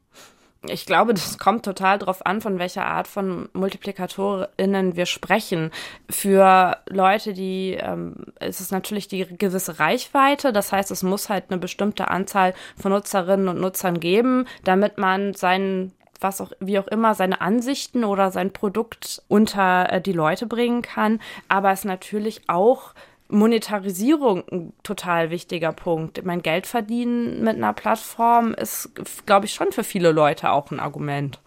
Ich 0.68 0.84
glaube, 0.84 1.14
das 1.14 1.38
kommt 1.38 1.64
total 1.64 1.98
drauf 1.98 2.24
an, 2.26 2.40
von 2.40 2.58
welcher 2.58 2.84
Art 2.84 3.08
von 3.08 3.48
MultiplikatorInnen 3.54 4.94
wir 4.94 5.06
sprechen. 5.06 5.70
Für 6.10 6.76
Leute, 6.88 7.32
die, 7.32 7.78
ähm, 7.80 8.16
ist 8.40 8.60
es 8.60 8.70
natürlich 8.70 9.08
die 9.08 9.26
gewisse 9.38 9.78
Reichweite. 9.78 10.52
Das 10.52 10.70
heißt, 10.70 10.90
es 10.90 11.02
muss 11.02 11.30
halt 11.30 11.44
eine 11.48 11.58
bestimmte 11.58 12.08
Anzahl 12.08 12.52
von 12.76 12.92
Nutzerinnen 12.92 13.48
und 13.48 13.60
Nutzern 13.60 14.00
geben, 14.00 14.46
damit 14.64 14.98
man 14.98 15.32
seinen 15.34 15.92
was 16.22 16.42
auch, 16.42 16.52
wie 16.60 16.78
auch 16.78 16.86
immer, 16.88 17.14
seine 17.14 17.40
Ansichten 17.40 18.04
oder 18.04 18.30
sein 18.30 18.52
Produkt 18.52 19.22
unter 19.28 19.90
äh, 19.90 20.00
die 20.02 20.12
Leute 20.12 20.46
bringen 20.46 20.82
kann. 20.82 21.18
Aber 21.48 21.72
es 21.72 21.86
natürlich 21.86 22.42
auch 22.46 22.92
Monetarisierung 23.30 24.44
ein 24.50 24.72
total 24.82 25.30
wichtiger 25.30 25.72
Punkt. 25.72 26.24
Mein 26.24 26.42
Geld 26.42 26.66
verdienen 26.66 27.42
mit 27.42 27.56
einer 27.56 27.72
Plattform 27.72 28.54
ist, 28.54 28.90
glaube 29.26 29.46
ich, 29.46 29.54
schon 29.54 29.72
für 29.72 29.84
viele 29.84 30.12
Leute 30.12 30.50
auch 30.50 30.70
ein 30.70 30.80
Argument. 30.80 31.40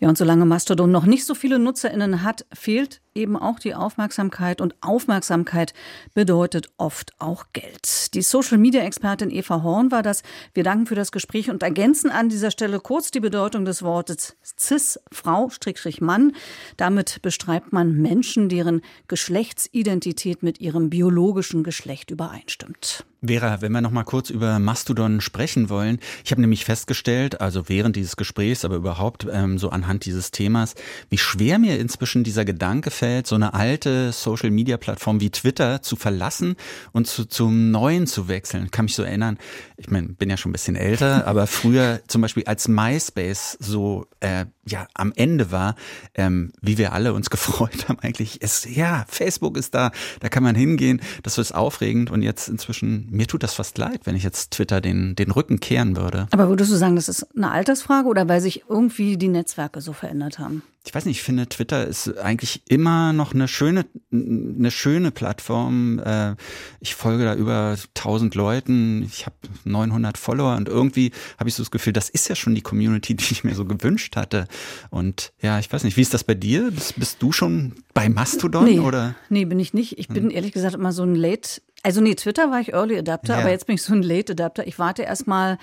Ja, 0.00 0.08
und 0.08 0.16
solange 0.16 0.44
Mastodon 0.44 0.90
noch 0.90 1.04
nicht 1.04 1.24
so 1.24 1.34
viele 1.34 1.58
NutzerInnen 1.58 2.22
hat, 2.22 2.46
fehlt 2.52 3.00
eben 3.18 3.36
auch 3.36 3.58
die 3.58 3.74
Aufmerksamkeit 3.74 4.60
und 4.60 4.74
Aufmerksamkeit 4.80 5.74
bedeutet 6.14 6.70
oft 6.78 7.12
auch 7.18 7.46
Geld. 7.52 8.14
Die 8.14 8.22
Social-Media-Expertin 8.22 9.30
Eva 9.30 9.62
Horn 9.62 9.90
war 9.90 10.02
das. 10.02 10.22
Wir 10.54 10.64
danken 10.64 10.86
für 10.86 10.94
das 10.94 11.12
Gespräch 11.12 11.50
und 11.50 11.62
ergänzen 11.62 12.10
an 12.10 12.28
dieser 12.28 12.50
Stelle 12.50 12.80
kurz 12.80 13.10
die 13.10 13.20
Bedeutung 13.20 13.64
des 13.64 13.82
Wortes 13.82 14.36
cis, 14.58 14.98
Frau, 15.12 15.50
Strickstrich 15.50 16.00
Mann. 16.00 16.32
Damit 16.76 17.20
beschreibt 17.20 17.72
man 17.72 18.00
Menschen, 18.00 18.48
deren 18.48 18.80
Geschlechtsidentität 19.08 20.42
mit 20.42 20.60
ihrem 20.60 20.88
biologischen 20.88 21.64
Geschlecht 21.64 22.10
übereinstimmt. 22.10 23.04
Vera, 23.20 23.60
wenn 23.60 23.72
wir 23.72 23.80
noch 23.80 23.90
mal 23.90 24.04
kurz 24.04 24.30
über 24.30 24.60
Mastodon 24.60 25.20
sprechen 25.20 25.68
wollen. 25.68 25.98
Ich 26.24 26.30
habe 26.30 26.40
nämlich 26.40 26.64
festgestellt, 26.64 27.40
also 27.40 27.68
während 27.68 27.96
dieses 27.96 28.16
Gesprächs, 28.16 28.64
aber 28.64 28.76
überhaupt 28.76 29.26
ähm, 29.30 29.58
so 29.58 29.70
anhand 29.70 30.04
dieses 30.04 30.30
Themas, 30.30 30.76
wie 31.10 31.18
schwer 31.18 31.58
mir 31.58 31.80
inzwischen 31.80 32.22
dieser 32.22 32.44
Gedanke 32.44 32.92
fällt, 32.92 33.07
so 33.24 33.34
eine 33.34 33.54
alte 33.54 34.12
Social-Media-Plattform 34.12 35.20
wie 35.20 35.30
Twitter 35.30 35.82
zu 35.82 35.96
verlassen 35.96 36.56
und 36.92 37.06
zu, 37.06 37.24
zum 37.24 37.70
Neuen 37.70 38.06
zu 38.06 38.28
wechseln. 38.28 38.70
Kann 38.70 38.86
mich 38.86 38.94
so 38.94 39.02
erinnern, 39.02 39.38
ich 39.76 39.90
mein, 39.90 40.14
bin 40.14 40.30
ja 40.30 40.36
schon 40.36 40.50
ein 40.50 40.52
bisschen 40.52 40.76
älter, 40.76 41.26
aber 41.26 41.46
früher 41.46 42.00
zum 42.08 42.22
Beispiel 42.22 42.44
als 42.44 42.68
MySpace 42.68 43.56
so 43.60 44.06
äh, 44.20 44.46
ja 44.66 44.86
am 44.94 45.12
Ende 45.14 45.50
war, 45.50 45.74
ähm, 46.14 46.52
wie 46.60 46.78
wir 46.78 46.92
alle 46.92 47.12
uns 47.12 47.30
gefreut 47.38 47.88
haben 47.88 47.98
eigentlich, 48.00 48.42
ist 48.42 48.66
ja, 48.66 49.04
Facebook 49.08 49.56
ist 49.56 49.74
da, 49.74 49.90
da 50.20 50.28
kann 50.28 50.42
man 50.42 50.54
hingehen, 50.54 51.00
das 51.22 51.38
ist 51.38 51.52
aufregend 51.52 52.10
und 52.10 52.22
jetzt 52.22 52.48
inzwischen 52.48 53.08
mir 53.10 53.26
tut 53.26 53.42
das 53.42 53.54
fast 53.54 53.78
leid, 53.78 54.00
wenn 54.04 54.16
ich 54.16 54.22
jetzt 54.22 54.52
Twitter 54.52 54.80
den, 54.80 55.16
den 55.16 55.30
Rücken 55.30 55.60
kehren 55.60 55.96
würde. 55.96 56.28
Aber 56.30 56.48
würdest 56.48 56.72
du 56.72 56.76
sagen, 56.76 56.96
das 56.96 57.08
ist 57.08 57.26
eine 57.36 57.50
Altersfrage 57.50 58.08
oder 58.08 58.28
weil 58.28 58.40
sich 58.40 58.64
irgendwie 58.68 59.16
die 59.16 59.28
Netzwerke 59.28 59.80
so 59.80 59.92
verändert 59.92 60.38
haben? 60.38 60.62
Ich 60.88 60.94
weiß 60.94 61.04
nicht, 61.04 61.18
ich 61.18 61.22
finde 61.22 61.46
Twitter 61.46 61.86
ist 61.86 62.16
eigentlich 62.16 62.62
immer 62.66 63.12
noch 63.12 63.34
eine 63.34 63.46
schöne, 63.46 63.84
eine 64.10 64.70
schöne 64.70 65.10
Plattform. 65.10 65.98
Äh, 65.98 66.34
ich 66.80 66.94
folge 66.94 67.26
da 67.26 67.34
über 67.34 67.76
1000 67.94 68.34
Leuten, 68.34 69.02
ich 69.02 69.26
habe 69.26 69.36
900 69.64 70.16
Follower 70.16 70.56
und 70.56 70.66
irgendwie 70.66 71.12
habe 71.38 71.50
ich 71.50 71.54
so 71.54 71.62
das 71.62 71.70
Gefühl, 71.70 71.92
das 71.92 72.08
ist 72.08 72.30
ja 72.30 72.34
schon 72.34 72.54
die 72.54 72.62
Community, 72.62 73.14
die 73.16 73.32
ich 73.32 73.44
mir 73.44 73.54
so 73.54 73.66
gewünscht 73.66 74.16
hatte. 74.16 74.48
Und 74.88 75.34
ja, 75.42 75.58
ich 75.58 75.70
weiß 75.70 75.84
nicht, 75.84 75.98
wie 75.98 76.02
ist 76.02 76.14
das 76.14 76.24
bei 76.24 76.34
dir? 76.34 76.70
Bist, 76.70 76.98
bist 76.98 77.22
du 77.22 77.32
schon 77.32 77.74
bei 77.92 78.08
Mastodon 78.08 78.64
nee, 78.64 78.80
oder? 78.80 79.14
Nee, 79.28 79.44
bin 79.44 79.60
ich 79.60 79.74
nicht. 79.74 79.98
Ich 79.98 80.08
bin 80.08 80.24
hm. 80.24 80.30
ehrlich 80.30 80.52
gesagt 80.52 80.74
immer 80.74 80.92
so 80.92 81.02
ein 81.02 81.14
Late 81.14 81.60
also 81.84 82.00
nee, 82.00 82.16
Twitter 82.16 82.50
war 82.50 82.60
ich 82.60 82.72
Early 82.72 82.98
Adapter, 82.98 83.34
ja. 83.34 83.40
aber 83.40 83.50
jetzt 83.50 83.66
bin 83.66 83.76
ich 83.76 83.82
so 83.82 83.92
ein 83.92 84.02
Late 84.02 84.32
Adapter. 84.32 84.66
Ich 84.66 84.80
warte 84.80 85.02
erst 85.02 85.28
mal, 85.28 85.58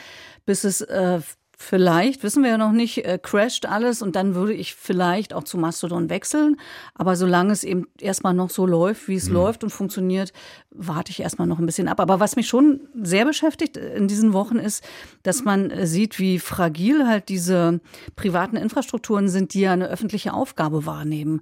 bis 0.45 0.63
es 0.63 0.79
äh, 0.79 1.19
Vielleicht, 1.57 2.23
wissen 2.23 2.43
wir 2.43 2.51
ja 2.51 2.57
noch 2.57 2.71
nicht, 2.71 3.05
äh, 3.05 3.17
crasht 3.21 3.65
alles 3.65 4.01
und 4.01 4.15
dann 4.15 4.35
würde 4.35 4.53
ich 4.53 4.75
vielleicht 4.75 5.33
auch 5.33 5.43
zu 5.43 5.57
Mastodon 5.57 6.09
wechseln. 6.09 6.57
Aber 6.93 7.15
solange 7.15 7.53
es 7.53 7.63
eben 7.63 7.87
erstmal 7.99 8.33
noch 8.33 8.49
so 8.49 8.65
läuft, 8.65 9.07
wie 9.07 9.15
es 9.15 9.29
mhm. 9.29 9.35
läuft 9.35 9.63
und 9.63 9.69
funktioniert, 9.69 10.33
warte 10.71 11.11
ich 11.11 11.21
erstmal 11.21 11.47
noch 11.47 11.59
ein 11.59 11.65
bisschen 11.65 11.87
ab. 11.87 11.99
Aber 11.99 12.19
was 12.19 12.35
mich 12.35 12.47
schon 12.47 12.81
sehr 13.01 13.25
beschäftigt 13.25 13.77
in 13.77 14.07
diesen 14.07 14.33
Wochen 14.33 14.57
ist, 14.57 14.83
dass 15.23 15.43
man 15.43 15.71
äh, 15.71 15.87
sieht, 15.87 16.19
wie 16.19 16.39
fragil 16.39 17.07
halt 17.07 17.29
diese 17.29 17.79
privaten 18.15 18.57
Infrastrukturen 18.57 19.29
sind, 19.29 19.53
die 19.53 19.61
ja 19.61 19.73
eine 19.73 19.87
öffentliche 19.87 20.33
Aufgabe 20.33 20.85
wahrnehmen 20.85 21.41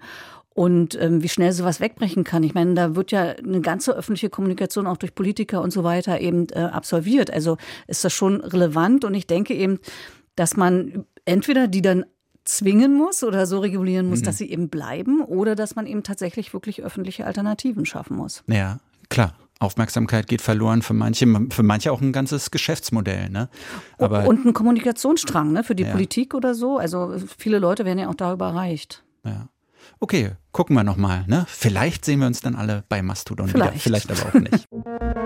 und 0.54 1.00
ähm, 1.02 1.24
wie 1.24 1.30
schnell 1.30 1.52
sowas 1.52 1.80
wegbrechen 1.80 2.24
kann. 2.24 2.44
Ich 2.44 2.54
meine, 2.54 2.74
da 2.76 2.96
wird 2.96 3.12
ja 3.12 3.24
eine 3.24 3.62
ganze 3.62 3.94
öffentliche 3.94 4.30
Kommunikation 4.30 4.88
auch 4.88 4.98
durch 4.98 5.16
Politiker 5.16 5.62
und 5.62 5.72
so 5.72 5.84
weiter 5.84 6.22
eben 6.22 6.48
äh, 6.50 6.60
absolviert. 6.60 7.32
Also 7.32 7.58
ist 7.88 8.04
das 8.04 8.14
schon 8.14 8.42
relevant 8.42 9.04
und 9.06 9.14
ich 9.14 9.28
denke 9.28 9.54
eben, 9.54 9.80
dass 10.36 10.56
man 10.56 11.06
entweder 11.26 11.68
die 11.68 11.82
dann 11.82 12.06
zwingen 12.46 12.96
muss 12.96 13.24
oder 13.24 13.46
so 13.46 13.60
regulieren 13.60 14.10
muss, 14.10 14.20
mhm. 14.20 14.26
dass 14.26 14.38
sie 14.38 14.50
eben 14.50 14.70
bleiben 14.70 15.22
oder 15.22 15.56
dass 15.56 15.76
man 15.76 15.88
eben 15.88 16.04
tatsächlich 16.04 16.54
wirklich 16.54 16.84
öffentliche 16.84 17.26
Alternativen 17.26 17.86
schaffen 17.86 18.18
muss. 18.18 18.44
Ja, 18.48 18.80
klar. 19.10 19.34
Aufmerksamkeit 19.60 20.28
geht 20.28 20.42
verloren 20.42 20.82
für 20.82 20.94
manche, 20.94 21.26
für 21.50 21.64
manche 21.64 21.92
auch 21.94 22.02
ein 22.02 22.12
ganzes 22.12 22.52
Geschäftsmodell. 22.52 23.30
Ne? 23.30 23.50
Aber, 23.98 24.28
und 24.28 24.46
ein 24.46 24.52
Kommunikationsstrang 24.52 25.54
ne, 25.54 25.64
für 25.64 25.74
die 25.74 25.84
ja. 25.84 25.92
Politik 25.92 26.34
oder 26.34 26.54
so. 26.54 26.78
Also 26.78 27.16
viele 27.38 27.60
Leute 27.60 27.86
werden 27.86 28.00
ja 28.00 28.10
auch 28.10 28.16
darüber 28.16 28.48
erreicht. 28.48 29.06
Ja. 29.24 29.48
Okay, 30.00 30.32
gucken 30.52 30.76
wir 30.76 30.84
nochmal. 30.84 31.26
Ne? 31.28 31.46
Vielleicht 31.48 32.06
sehen 32.06 32.20
wir 32.20 32.28
uns 32.28 32.42
dann 32.42 32.56
alle 32.56 32.84
bei 32.90 33.02
Mastodon 33.02 33.48
Vielleicht. 33.48 33.74
wieder. 33.74 33.80
Vielleicht 33.80 34.12
aber 34.12 34.30
auch 34.30 34.34
nicht. 34.34 34.68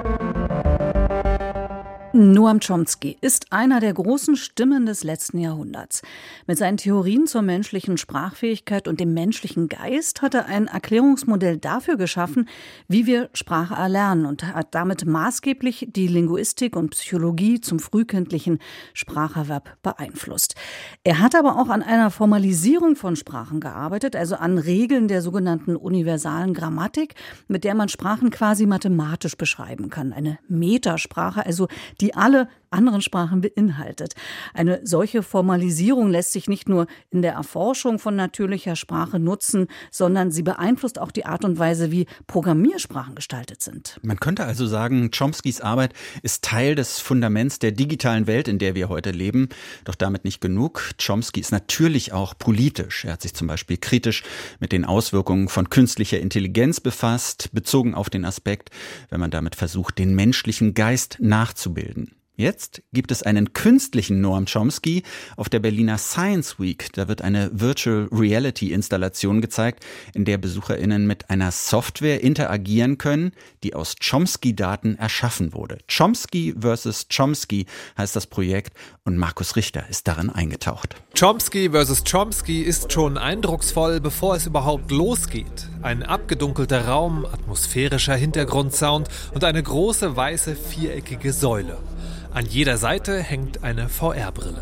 Noam 2.18 2.60
Chomsky 2.60 3.16
ist 3.22 3.54
einer 3.54 3.80
der 3.80 3.94
großen 3.94 4.38
Stimmen 4.38 4.88
des 4.88 5.04
letzten 5.04 5.38
Jahrhunderts. 5.38 6.02
Mit 6.48 6.58
seinen 6.58 6.78
Theorien 6.78 7.28
zur 7.28 7.44
menschlichen 7.44 8.00
Sprachfähigkeit 8.00 8.88
und 8.88 9.00
dem 9.00 9.14
menschlichen 9.14 9.70
Geist 9.70 10.24
hat 10.24 10.34
er 10.34 10.48
ein 10.48 10.66
Erklärungsmodell 10.66 11.58
dafür 11.58 11.96
geschaffen, 11.96 12.50
wie 12.88 13.06
wir 13.06 13.30
Sprache 13.34 13.76
erlernen 13.76 14.26
und 14.26 14.44
hat 14.44 14.74
damit 14.74 15.06
maßgeblich 15.06 15.90
die 15.92 16.08
Linguistik 16.08 16.76
und 16.76 16.90
Psychologie 16.90 17.62
zum 17.62 17.78
frühkindlichen 17.78 18.58
Spracherwerb 18.94 19.78
beeinflusst. 19.84 20.56
Er 21.04 21.20
hat 21.20 21.36
aber 21.36 21.60
auch 21.60 21.70
an 21.70 21.84
einer 21.84 22.10
Formalisierung 22.10 22.96
von 22.96 23.16
Sprachen 23.16 23.60
gearbeitet, 23.60 24.16
also 24.16 24.38
an 24.38 24.58
Regeln 24.58 25.08
der 25.08 25.22
sogenannten 25.22 25.76
universalen 25.76 26.56
Grammatik, 26.56 27.14
mit 27.48 27.64
der 27.64 27.76
man 27.76 27.90
Sprachen 27.90 28.32
quasi 28.32 28.66
mathematisch 28.66 29.38
beschreiben 29.38 29.92
kann. 29.92 30.14
Eine 30.14 30.40
Metasprache, 30.48 31.46
also 31.46 31.68
die 32.02 32.07
die 32.08 32.16
alle 32.16 32.48
anderen 32.72 33.02
Sprachen 33.02 33.42
beinhaltet. 33.42 34.14
Eine 34.54 34.82
solche 34.84 35.24
Formalisierung 35.24 36.10
lässt 36.10 36.32
sich 36.32 36.48
nicht 36.48 36.70
nur 36.70 36.88
in 37.10 37.22
der 37.22 37.34
Erforschung 37.34 38.00
von 38.00 38.16
natürlicher 38.16 38.76
Sprache 38.76 39.20
nutzen, 39.20 39.68
sondern 39.92 40.32
sie 40.32 40.44
beeinflusst 40.44 41.00
auch 41.00 41.12
die 41.12 41.26
Art 41.26 41.46
und 41.46 41.60
Weise, 41.60 41.92
wie 41.92 42.06
Programmiersprachen 42.28 43.16
gestaltet 43.16 43.62
sind. 43.62 44.00
Man 44.02 44.20
könnte 44.20 44.46
also 44.46 44.66
sagen, 44.68 45.12
Chomskys 45.12 45.62
Arbeit 45.62 45.94
ist 46.22 46.44
Teil 46.44 46.76
des 46.76 47.00
Fundaments 47.00 47.60
der 47.60 47.72
digitalen 47.72 48.28
Welt, 48.28 48.48
in 48.48 48.60
der 48.60 48.76
wir 48.76 48.90
heute 48.90 49.12
leben. 49.12 49.50
Doch 49.86 49.96
damit 49.96 50.26
nicht 50.26 50.42
genug. 50.42 50.92
Chomsky 51.04 51.40
ist 51.40 51.52
natürlich 51.52 52.14
auch 52.14 52.34
politisch. 52.38 53.06
Er 53.06 53.14
hat 53.14 53.22
sich 53.22 53.34
zum 53.34 53.48
Beispiel 53.48 53.78
kritisch 53.78 54.24
mit 54.60 54.72
den 54.72 54.86
Auswirkungen 54.86 55.50
von 55.50 55.70
künstlicher 55.70 56.20
Intelligenz 56.20 56.80
befasst, 56.80 57.50
bezogen 57.54 57.96
auf 57.96 58.10
den 58.10 58.26
Aspekt, 58.26 58.70
wenn 59.10 59.20
man 59.20 59.32
damit 59.32 59.56
versucht, 59.56 59.98
den 59.98 60.16
menschlichen 60.16 60.74
Geist 60.74 61.18
nachzubilden. 61.20 62.17
Jetzt 62.40 62.84
gibt 62.94 63.12
es 63.12 63.24
einen 63.24 63.54
künstlichen 63.54 64.22
Noam 64.22 64.46
Chomsky 64.46 65.02
auf 65.38 65.50
der 65.50 65.58
Berliner 65.58 65.98
Science 65.98 66.60
Week. 66.60 66.90
Da 66.94 67.08
wird 67.08 67.24
eine 67.24 67.50
Virtual 67.52 68.08
Reality 68.12 68.74
Installation 68.74 69.42
gezeigt, 69.42 69.84
in 70.14 70.24
der 70.24 70.38
BesucherInnen 70.38 71.08
mit 71.08 71.32
einer 71.32 71.52
Software 71.52 72.22
interagieren 72.22 73.00
können, 73.00 73.32
die 73.64 73.74
aus 73.74 73.96
Chomsky-Daten 74.00 75.00
erschaffen 75.00 75.56
wurde. 75.56 75.80
Chomsky 75.88 76.54
versus 76.60 77.08
Chomsky 77.10 77.66
heißt 77.98 78.16
das 78.16 78.28
Projekt 78.28 78.78
und 79.04 79.18
Markus 79.18 79.56
Richter 79.56 79.90
ist 79.90 80.08
darin 80.08 80.30
eingetaucht. 80.30 80.96
Chomsky 81.20 81.72
versus 81.72 82.04
Chomsky 82.04 82.62
ist 82.62 82.94
schon 82.94 83.18
eindrucksvoll, 83.18 84.00
bevor 84.00 84.36
es 84.36 84.46
überhaupt 84.46 84.92
losgeht. 84.92 85.70
Ein 85.82 86.04
abgedunkelter 86.04 86.86
Raum, 86.86 87.26
atmosphärischer 87.26 88.16
Hintergrundsound 88.16 89.08
und 89.34 89.44
eine 89.44 89.64
große 89.64 90.16
weiße 90.16 90.56
viereckige 90.56 91.34
Säule. 91.34 91.80
An 92.38 92.46
jeder 92.46 92.78
Seite 92.78 93.20
hängt 93.20 93.64
eine 93.64 93.90
VR-Brille. 93.90 94.62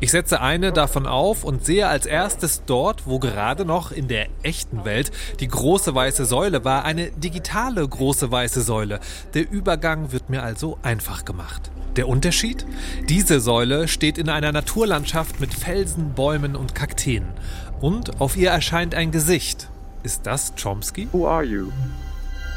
Ich 0.00 0.10
setze 0.10 0.40
eine 0.40 0.72
davon 0.72 1.06
auf 1.06 1.44
und 1.44 1.62
sehe 1.62 1.86
als 1.86 2.06
erstes 2.06 2.62
dort, 2.64 3.06
wo 3.06 3.18
gerade 3.18 3.66
noch 3.66 3.92
in 3.92 4.08
der 4.08 4.28
echten 4.42 4.86
Welt 4.86 5.12
die 5.38 5.48
große 5.48 5.94
weiße 5.94 6.24
Säule 6.24 6.64
war, 6.64 6.86
eine 6.86 7.10
digitale 7.10 7.86
große 7.86 8.30
weiße 8.30 8.62
Säule. 8.62 9.00
Der 9.34 9.52
Übergang 9.52 10.12
wird 10.12 10.30
mir 10.30 10.42
also 10.42 10.78
einfach 10.82 11.26
gemacht. 11.26 11.70
Der 11.96 12.08
Unterschied? 12.08 12.64
Diese 13.10 13.38
Säule 13.38 13.86
steht 13.86 14.16
in 14.16 14.30
einer 14.30 14.52
Naturlandschaft 14.52 15.40
mit 15.40 15.52
Felsen, 15.52 16.14
Bäumen 16.14 16.56
und 16.56 16.74
Kakteen. 16.74 17.26
Und 17.82 18.18
auf 18.18 18.34
ihr 18.34 18.48
erscheint 18.48 18.94
ein 18.94 19.10
Gesicht. 19.10 19.68
Ist 20.04 20.24
das 20.24 20.54
Chomsky? 20.56 21.08
Who 21.12 21.28
are 21.28 21.44
you? 21.44 21.68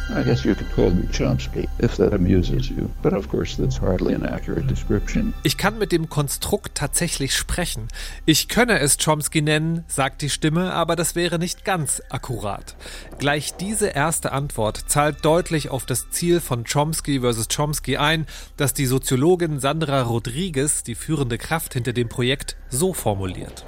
I 0.10 0.24
guess 0.24 0.46
you 0.46 0.56
could 0.56 0.72
call 0.74 0.90
me 0.90 1.06
Chomsky, 1.12 1.68
if 1.80 1.98
that 1.98 2.14
amuses 2.14 2.70
you. 2.70 2.90
But 3.02 3.14
of 3.14 3.28
course, 3.30 3.58
that's 3.58 3.78
hardly 3.78 4.14
an 4.14 4.24
accurate 4.24 4.68
description. 4.68 5.34
Ich 5.44 5.58
kann 5.58 5.78
mit 5.78 5.92
dem 5.92 6.08
Konstrukt 6.08 6.76
tatsächlich 6.76 7.36
sprechen. 7.36 7.90
Ich 8.26 8.48
könne 8.48 8.80
es 8.80 8.98
Chomsky 8.98 9.42
nennen, 9.42 9.84
sagt 9.88 10.22
die 10.22 10.30
Stimme, 10.30 10.74
aber 10.74 10.96
das 10.96 11.16
wäre 11.16 11.40
nicht 11.40 11.66
ganz 11.66 12.02
akkurat. 12.10 12.76
Gleich 13.20 13.56
diese 13.56 13.88
erste 13.88 14.32
Antwort 14.32 14.86
zahlt 14.88 15.26
deutlich 15.26 15.70
auf 15.70 15.86
das 15.86 16.10
Ziel 16.10 16.40
von 16.40 16.64
Chomsky 16.64 17.20
vs. 17.20 17.48
Chomsky 17.54 17.98
ein, 17.98 18.28
das 18.56 18.74
die 18.74 18.86
Soziologin 18.86 19.60
Sandra 19.60 20.04
Rodriguez, 20.04 20.84
die 20.84 20.96
führende 20.96 21.38
Kraft 21.38 21.74
hinter 21.74 21.92
dem 21.92 22.08
Projekt, 22.08 22.56
so 22.70 22.94
formuliert. 22.94 23.66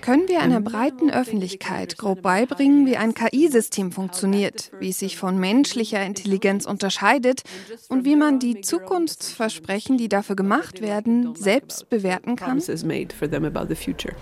Können 0.00 0.28
wir 0.28 0.40
einer 0.40 0.60
breiten 0.60 1.10
Öffentlichkeit 1.10 1.96
grob 1.96 2.22
beibringen, 2.22 2.86
wie 2.86 2.96
ein 2.96 3.14
KI-System 3.14 3.92
funktioniert? 3.92 4.08
funktioniert, 4.08 4.70
wie 4.80 4.88
es 4.90 4.98
sich 4.98 5.16
von 5.16 5.38
menschlicher 5.38 6.04
Intelligenz 6.04 6.64
unterscheidet 6.66 7.42
und 7.88 8.04
wie 8.04 8.16
man 8.16 8.38
die 8.38 8.60
Zukunftsversprechen, 8.60 9.98
die 9.98 10.08
dafür 10.08 10.36
gemacht 10.36 10.80
werden, 10.80 11.34
selbst 11.34 11.88
bewerten 11.88 12.36
kann. 12.36 12.60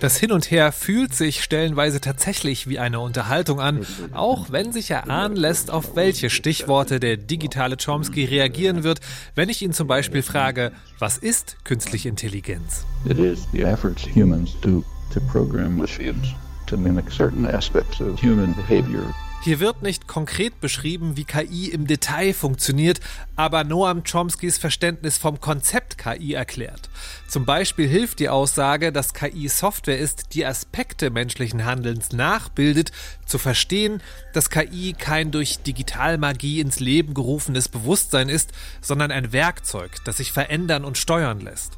Das 0.01 0.17
Hin 0.19 0.33
und 0.33 0.51
Her 0.51 0.73
fühlt 0.73 1.15
sich 1.15 1.43
stellenweise 1.43 2.01
tatsächlich 2.01 2.69
wie 2.69 2.79
eine 2.79 3.01
Unterhaltung 3.01 3.61
an, 3.61 3.87
auch 4.13 4.51
wenn 4.51 4.73
sich 4.73 4.91
erahnen 4.91 5.37
lässt, 5.37 5.71
auf 5.71 5.97
welche 5.97 6.31
Stichworte 6.31 7.01
der 7.01 7.17
digitale 7.17 7.77
Chomsky 7.77 8.25
reagieren 8.25 8.83
wird, 8.83 9.01
wenn 9.35 9.49
ich 9.49 9.63
ihn 9.63 9.73
zum 9.73 9.87
Beispiel 9.87 10.23
frage, 10.23 10.73
was 10.99 11.19
ist 11.19 11.65
künstliche 11.65 12.09
Intelligenz? 12.09 12.66
It 13.05 13.19
is 13.19 13.47
the 13.53 13.65
efforts 13.65 14.05
humans 14.05 14.57
do 14.61 14.85
to 15.13 15.21
program 15.21 15.77
machines 15.77 16.35
to 16.67 16.77
mimic 16.77 17.11
certain 17.11 17.47
aspects 17.47 18.01
of 18.01 18.21
human 18.21 18.53
behavior. 18.55 19.15
Hier 19.47 19.61
wird 19.61 19.83
nicht 19.83 20.09
konkret 20.09 20.61
beschrieben, 20.61 21.17
wie 21.17 21.25
KI 21.25 21.69
im 21.69 21.87
Detail 21.87 22.33
funktioniert, 22.33 22.99
aber 23.37 23.63
Noam 23.63 24.03
Chomskys 24.03 24.59
Verständnis 24.59 25.19
vom 25.19 25.41
Konzept 25.41 25.99
KI 25.99 26.35
erklärt. 26.35 26.89
Zum 27.29 27.45
Beispiel 27.45 27.87
hilft 27.87 28.19
die 28.19 28.29
Aussage, 28.29 28.91
dass 28.91 29.15
KI 29.15 29.47
Software 29.47 30.01
ist, 30.01 30.35
die 30.35 30.45
Aspekte 30.45 31.11
menschlichen 31.11 31.65
Handelns 31.65 32.11
nachbildet, 32.11 32.91
zu 33.25 33.39
verstehen, 33.39 34.03
dass 34.33 34.51
KI 34.51 34.95
kein 34.99 35.31
durch 35.31 35.59
Digitalmagie 35.61 36.59
ins 36.59 36.81
Leben 36.81 37.15
gerufenes 37.15 37.69
Bewusstsein 37.69 38.29
ist, 38.29 38.51
sondern 38.81 39.13
ein 39.13 39.33
Werkzeug, 39.33 39.93
das 40.05 40.17
sich 40.17 40.33
verändern 40.33 40.85
und 40.85 40.99
steuern 40.99 41.39
lässt. 41.39 41.76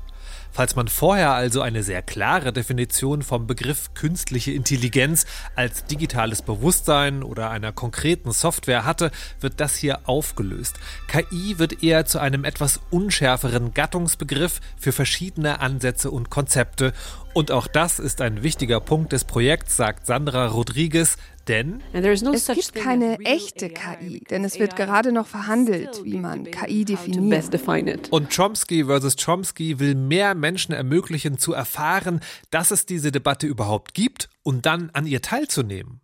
Falls 0.58 0.74
man 0.74 0.88
vorher 0.88 1.34
also 1.34 1.62
eine 1.62 1.84
sehr 1.84 2.02
klare 2.02 2.52
Definition 2.52 3.22
vom 3.22 3.46
Begriff 3.46 3.94
künstliche 3.94 4.50
Intelligenz 4.50 5.24
als 5.54 5.84
digitales 5.84 6.42
Bewusstsein 6.42 7.22
oder 7.22 7.50
einer 7.50 7.70
konkreten 7.70 8.32
Software 8.32 8.84
hatte, 8.84 9.12
wird 9.40 9.60
das 9.60 9.76
hier 9.76 10.08
aufgelöst. 10.08 10.80
KI 11.06 11.60
wird 11.60 11.84
eher 11.84 12.06
zu 12.06 12.18
einem 12.18 12.42
etwas 12.42 12.80
unschärferen 12.90 13.72
Gattungsbegriff 13.72 14.60
für 14.76 14.90
verschiedene 14.90 15.60
Ansätze 15.60 16.10
und 16.10 16.28
Konzepte. 16.28 16.92
Und 17.34 17.52
auch 17.52 17.68
das 17.68 18.00
ist 18.00 18.20
ein 18.20 18.42
wichtiger 18.42 18.80
Punkt 18.80 19.12
des 19.12 19.22
Projekts, 19.22 19.76
sagt 19.76 20.06
Sandra 20.06 20.48
Rodriguez, 20.48 21.18
denn 21.48 21.82
es 21.92 22.46
gibt 22.46 22.74
keine 22.74 23.18
echte 23.20 23.70
KI, 23.70 24.20
denn 24.30 24.44
es 24.44 24.58
wird 24.58 24.76
gerade 24.76 25.12
noch 25.12 25.26
verhandelt, 25.26 26.00
wie 26.04 26.18
man 26.18 26.44
KI 26.44 26.84
definiert. 26.84 28.08
Und 28.10 28.34
Chomsky 28.34 28.84
versus 28.84 29.16
Chomsky 29.16 29.78
will 29.78 29.94
mehr 29.94 30.34
Menschen 30.34 30.74
ermöglichen 30.74 31.38
zu 31.38 31.52
erfahren, 31.52 32.20
dass 32.50 32.70
es 32.70 32.86
diese 32.86 33.10
Debatte 33.12 33.46
überhaupt 33.46 33.94
gibt 33.94 34.28
und 34.48 34.64
dann 34.64 34.88
an 34.94 35.06
ihr 35.06 35.20
teilzunehmen. 35.20 36.00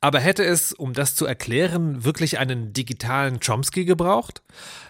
Aber 0.00 0.18
hätte 0.18 0.42
es, 0.42 0.72
um 0.72 0.94
das 0.94 1.14
zu 1.14 1.26
erklären, 1.26 2.06
wirklich 2.06 2.38
einen 2.38 2.72
digitalen 2.72 3.38
Chomsky 3.38 3.84
gebraucht? 3.84 4.40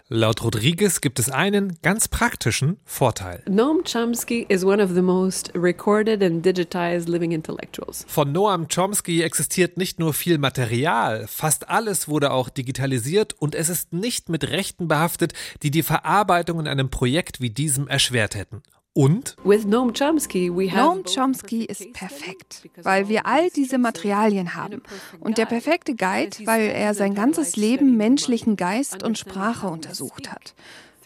Laut 0.09 0.45
Rodriguez 0.45 1.01
gibt 1.01 1.19
es 1.19 1.29
einen 1.29 1.81
ganz 1.83 2.07
praktischen 2.07 2.79
Vorteil. 2.85 3.43
Noam 3.49 3.83
Chomsky 3.83 4.47
is 4.49 4.63
one 4.65 4.81
of 4.81 4.93
the 4.95 5.03
most 5.03 5.51
recorded 5.57 6.23
and 6.23 6.47
digitized 6.47 7.09
living 7.09 7.33
intellectuals. 7.33 8.05
Von 8.07 8.31
Noam 8.31 8.69
Chomsky 8.69 9.23
existiert 9.23 9.79
nicht 9.79 9.99
nur 9.99 10.15
viel 10.15 10.39
Material, 10.39 11.27
fast 11.27 11.69
alles 11.69 12.07
wurde 12.07 12.31
auch 12.31 12.51
digitalisiert 12.51 13.35
und 13.37 13.57
es 13.57 13.69
ist 13.69 13.93
nicht 13.93 14.29
mit 14.29 14.49
Rechten 14.49 14.87
behaftet, 14.87 15.33
die 15.65 15.73
die 15.73 15.83
Verarbeitung 15.83 16.61
in 16.61 16.69
einem 16.69 16.89
Projekt 16.89 17.41
wie 17.41 17.51
diesem 17.51 17.89
erschwert 17.89 18.37
hätten. 18.37 18.63
Und? 18.95 19.37
Noam 19.45 19.95
Chomsky, 19.95 20.51
Noam 20.51 21.05
Chomsky 21.05 21.65
ist 21.65 21.93
perfekt, 21.95 22.69
weil 22.83 23.09
wir 23.09 23.27
all 23.27 23.49
diese 23.49 23.79
Materialien 23.79 24.55
haben. 24.55 24.83
Und 25.21 25.39
der 25.39 25.47
perfekte 25.47 25.95
Guide, 25.95 26.37
weil 26.45 26.69
er 26.69 26.93
sein 26.93 27.15
ganzes 27.15 27.57
Leben 27.57 27.97
menschlichen 27.97 28.57
Geist 28.57 29.03
und 29.03 29.17
Sprache 29.17 29.69
untersucht 29.69 30.31
hat. 30.31 30.55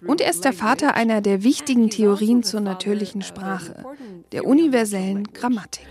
Und 0.05 0.21
er 0.21 0.31
ist 0.31 0.45
der 0.45 0.53
Vater 0.53 0.95
einer 0.95 1.21
der 1.23 1.43
wichtigen 1.43 1.89
Theorien 1.89 2.43
zur 2.43 2.61
natürlichen 2.61 3.23
Sprache, 3.23 3.85
der 4.33 4.45
universellen 4.45 5.33
Grammatik. 5.33 5.87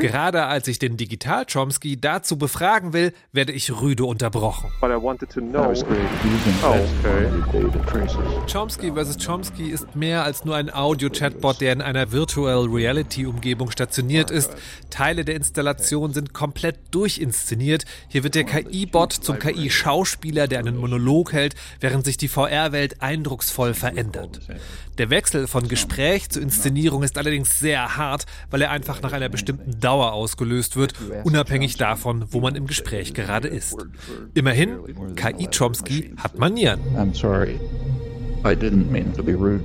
Gerade 0.00 0.44
als 0.44 0.68
ich 0.68 0.78
den 0.78 0.96
Digital-Chomsky 0.96 2.00
dazu 2.00 2.36
befragen 2.36 2.92
will, 2.92 3.12
werde 3.32 3.52
ich 3.52 3.80
rüde 3.80 4.04
unterbrochen. 4.04 4.70
Chomsky 8.52 8.92
vs. 8.92 9.24
Chomsky 9.24 9.70
ist 9.70 9.96
mehr 9.96 10.24
als 10.24 10.44
nur 10.44 10.56
ein 10.56 10.72
Audio-Chatbot, 10.72 11.60
der 11.60 11.72
in 11.72 11.80
einer 11.80 12.12
Virtual 12.12 12.66
Reality-Umgebung 12.66 13.70
stationiert 13.70 14.30
ist. 14.30 14.54
Teile 14.90 15.24
der 15.24 15.36
Installation 15.36 16.12
sind 16.12 16.34
komplett 16.34 16.76
durchinszeniert. 16.90 17.84
Hier 18.08 18.22
wird 18.22 18.34
der 18.34 18.44
KI-Bot 18.44 19.12
zum 19.12 19.38
KI-Schauspieler, 19.38 20.46
der 20.46 20.58
einen 20.58 20.76
Monolog 20.76 21.32
hält, 21.32 21.54
während 21.80 22.04
sich 22.04 22.16
die 22.16 22.28
VR-Welt 22.28 22.81
Welt 22.82 23.00
eindrucksvoll 23.00 23.74
verändert. 23.74 24.40
Der 24.98 25.08
Wechsel 25.08 25.46
von 25.46 25.68
Gespräch 25.68 26.28
zu 26.30 26.40
Inszenierung 26.40 27.04
ist 27.04 27.16
allerdings 27.16 27.60
sehr 27.60 27.96
hart, 27.96 28.26
weil 28.50 28.60
er 28.60 28.72
einfach 28.72 29.00
nach 29.02 29.12
einer 29.12 29.28
bestimmten 29.28 29.78
Dauer 29.78 30.12
ausgelöst 30.12 30.74
wird, 30.76 30.94
unabhängig 31.22 31.76
davon, 31.76 32.24
wo 32.30 32.40
man 32.40 32.56
im 32.56 32.66
Gespräch 32.66 33.14
gerade 33.14 33.46
ist. 33.46 33.76
Immerhin, 34.34 34.78
KI 35.14 35.46
Chomsky 35.46 36.12
hat 36.16 36.38
Manieren. 36.38 36.80
I'm 36.96 37.14
sorry. 37.14 37.60
I 38.44 38.56
didn't 38.56 38.90
mean 38.90 39.14
to 39.14 39.22
be 39.22 39.34
rude. 39.34 39.62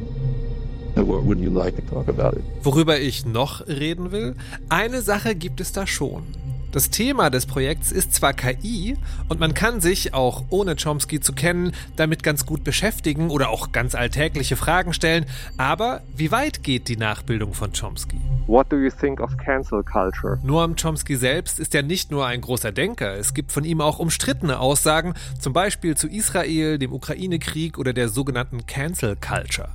Worüber 2.63 2.99
ich 2.99 3.25
noch 3.25 3.67
reden 3.67 4.11
will? 4.11 4.35
Eine 4.69 5.01
Sache 5.01 5.35
gibt 5.35 5.61
es 5.61 5.71
da 5.71 5.85
schon. 5.85 6.23
Das 6.71 6.89
Thema 6.89 7.29
des 7.29 7.45
Projekts 7.45 7.91
ist 7.91 8.13
zwar 8.13 8.33
KI 8.33 8.97
und 9.29 9.39
man 9.39 9.53
kann 9.53 9.79
sich, 9.79 10.13
auch 10.13 10.43
ohne 10.49 10.75
Chomsky 10.75 11.19
zu 11.21 11.33
kennen, 11.33 11.71
damit 11.95 12.23
ganz 12.23 12.45
gut 12.45 12.63
beschäftigen 12.63 13.29
oder 13.29 13.49
auch 13.49 13.71
ganz 13.71 13.95
alltägliche 13.95 14.57
Fragen 14.57 14.93
stellen, 14.93 15.25
aber 15.57 16.01
wie 16.15 16.31
weit 16.31 16.63
geht 16.63 16.89
die 16.89 16.97
Nachbildung 16.97 17.53
von 17.53 17.71
Chomsky? 17.71 18.19
What 18.47 18.71
do 18.71 18.77
you 18.77 18.89
think 18.89 19.21
of 19.21 19.37
cancel 19.37 19.81
culture? 19.81 20.39
Noam 20.43 20.75
Chomsky 20.75 21.15
selbst 21.15 21.59
ist 21.59 21.73
ja 21.73 21.81
nicht 21.81 22.11
nur 22.11 22.25
ein 22.25 22.41
großer 22.41 22.71
Denker, 22.71 23.13
es 23.15 23.33
gibt 23.33 23.51
von 23.53 23.63
ihm 23.63 23.79
auch 23.79 23.99
umstrittene 23.99 24.59
Aussagen, 24.59 25.13
zum 25.39 25.53
Beispiel 25.53 25.95
zu 25.95 26.07
Israel, 26.07 26.77
dem 26.77 26.91
Ukraine-Krieg 26.91 27.77
oder 27.77 27.93
der 27.93 28.09
sogenannten 28.09 28.65
Cancel 28.65 29.15
Culture. 29.15 29.69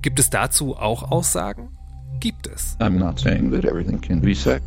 Gibt 0.00 0.20
es 0.20 0.30
dazu 0.30 0.76
auch 0.76 1.10
Aussagen? 1.10 1.68
Gibt 2.20 2.46
es. 2.46 2.76
I'm 2.80 2.98
not 2.98 3.20
saying 3.20 3.50
that 3.50 3.64
everything 3.64 4.00
can 4.00 4.20
be 4.20 4.34
said. 4.34 4.62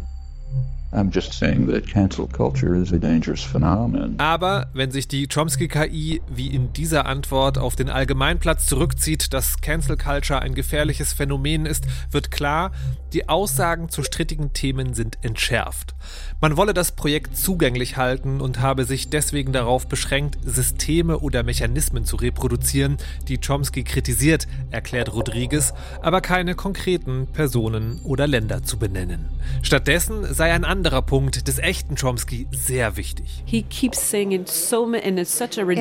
Aber 4.17 4.69
wenn 4.73 4.89
sich 4.89 5.07
die 5.07 5.27
Chomsky-KI 5.27 6.21
wie 6.27 6.47
in 6.47 6.73
dieser 6.73 7.05
Antwort 7.05 7.57
auf 7.59 7.75
den 7.75 7.89
Allgemeinplatz 7.89 8.65
zurückzieht, 8.65 9.33
dass 9.33 9.61
Cancel 9.61 9.97
Culture 9.97 10.41
ein 10.41 10.55
gefährliches 10.55 11.13
Phänomen 11.13 11.65
ist, 11.65 11.85
wird 12.11 12.31
klar, 12.31 12.71
die 13.13 13.29
Aussagen 13.29 13.89
zu 13.89 14.03
strittigen 14.03 14.53
Themen 14.53 14.93
sind 14.93 15.17
entschärft. 15.21 15.95
Man 16.41 16.57
wolle 16.57 16.73
das 16.73 16.91
Projekt 16.91 17.37
zugänglich 17.37 17.97
halten 17.97 18.41
und 18.41 18.59
habe 18.59 18.85
sich 18.85 19.09
deswegen 19.09 19.51
darauf 19.51 19.87
beschränkt, 19.87 20.37
Systeme 20.43 21.19
oder 21.19 21.43
Mechanismen 21.43 22.05
zu 22.05 22.15
reproduzieren, 22.15 22.97
die 23.27 23.39
Chomsky 23.39 23.83
kritisiert, 23.83 24.47
erklärt 24.71 25.13
Rodriguez, 25.13 25.73
aber 26.01 26.21
keine 26.21 26.55
konkreten 26.55 27.27
Personen 27.31 27.99
oder 28.03 28.27
Länder 28.27 28.63
zu 28.63 28.77
benennen. 28.77 29.27
Stattdessen 29.61 30.33
sei 30.33 30.53
ein 30.53 30.63
anderer 30.63 30.78
Punkt 31.01 31.47
des 31.47 31.59
echten 31.59 31.95
Chomsky 31.95 32.47
sehr 32.51 32.97
wichtig. 32.97 33.43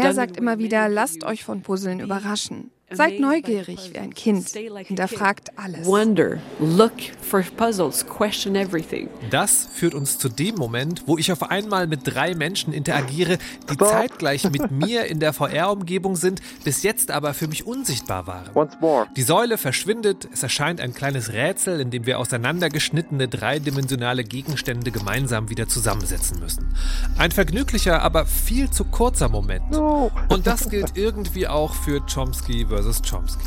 Er 0.04 0.14
sagt 0.14 0.36
immer 0.36 0.58
wieder, 0.58 0.88
lasst 0.88 1.24
euch 1.24 1.44
von 1.44 1.62
Puzzeln 1.62 2.00
überraschen. 2.00 2.70
Seid 2.90 3.20
neugierig 3.20 3.90
wie 3.92 3.98
ein 3.98 4.14
Kind. 4.14 4.48
Hinterfragt 4.48 5.50
alles. 5.58 5.84
Wonder, 5.84 6.38
look 6.58 6.94
for 7.20 7.42
puzzles, 7.42 8.06
question 8.06 8.54
everything. 8.54 9.10
Das 9.30 9.68
führt 9.74 9.92
uns 9.92 10.18
zu 10.18 10.30
dem 10.30 10.54
Moment, 10.54 11.02
wo 11.04 11.18
ich 11.18 11.30
auf 11.30 11.50
einmal 11.50 11.86
mit 11.86 12.00
drei 12.04 12.34
Menschen 12.34 12.72
interagiere, 12.72 13.36
die 13.70 13.76
zeitgleich 13.76 14.44
mit 14.50 14.70
mir 14.70 15.04
in 15.04 15.20
der 15.20 15.34
VR-Umgebung 15.34 16.16
sind, 16.16 16.40
bis 16.64 16.82
jetzt 16.82 17.10
aber 17.10 17.34
für 17.34 17.46
mich 17.46 17.66
unsichtbar 17.66 18.26
waren. 18.26 18.68
Die 19.16 19.22
Säule 19.22 19.58
verschwindet, 19.58 20.26
es 20.32 20.42
erscheint 20.42 20.80
ein 20.80 20.94
kleines 20.94 21.34
Rätsel, 21.34 21.80
in 21.80 21.90
dem 21.90 22.06
wir 22.06 22.18
auseinandergeschnittene 22.18 23.28
dreidimensionale 23.28 24.24
Gegenstände 24.24 24.92
gemeinsam 24.92 25.50
wieder 25.50 25.68
zusammensetzen 25.68 26.40
müssen. 26.40 26.74
Ein 27.18 27.32
vergnüglicher, 27.32 28.00
aber 28.00 28.24
viel 28.24 28.70
zu 28.70 28.84
kurzer 28.84 29.28
Moment. 29.28 29.76
Und 29.76 30.46
das 30.46 30.70
gilt 30.70 30.96
irgendwie 30.96 31.46
auch 31.46 31.74
für 31.74 32.00
Chomsky 32.06 32.64
vs. 32.64 32.77
Chomsky. 32.82 33.44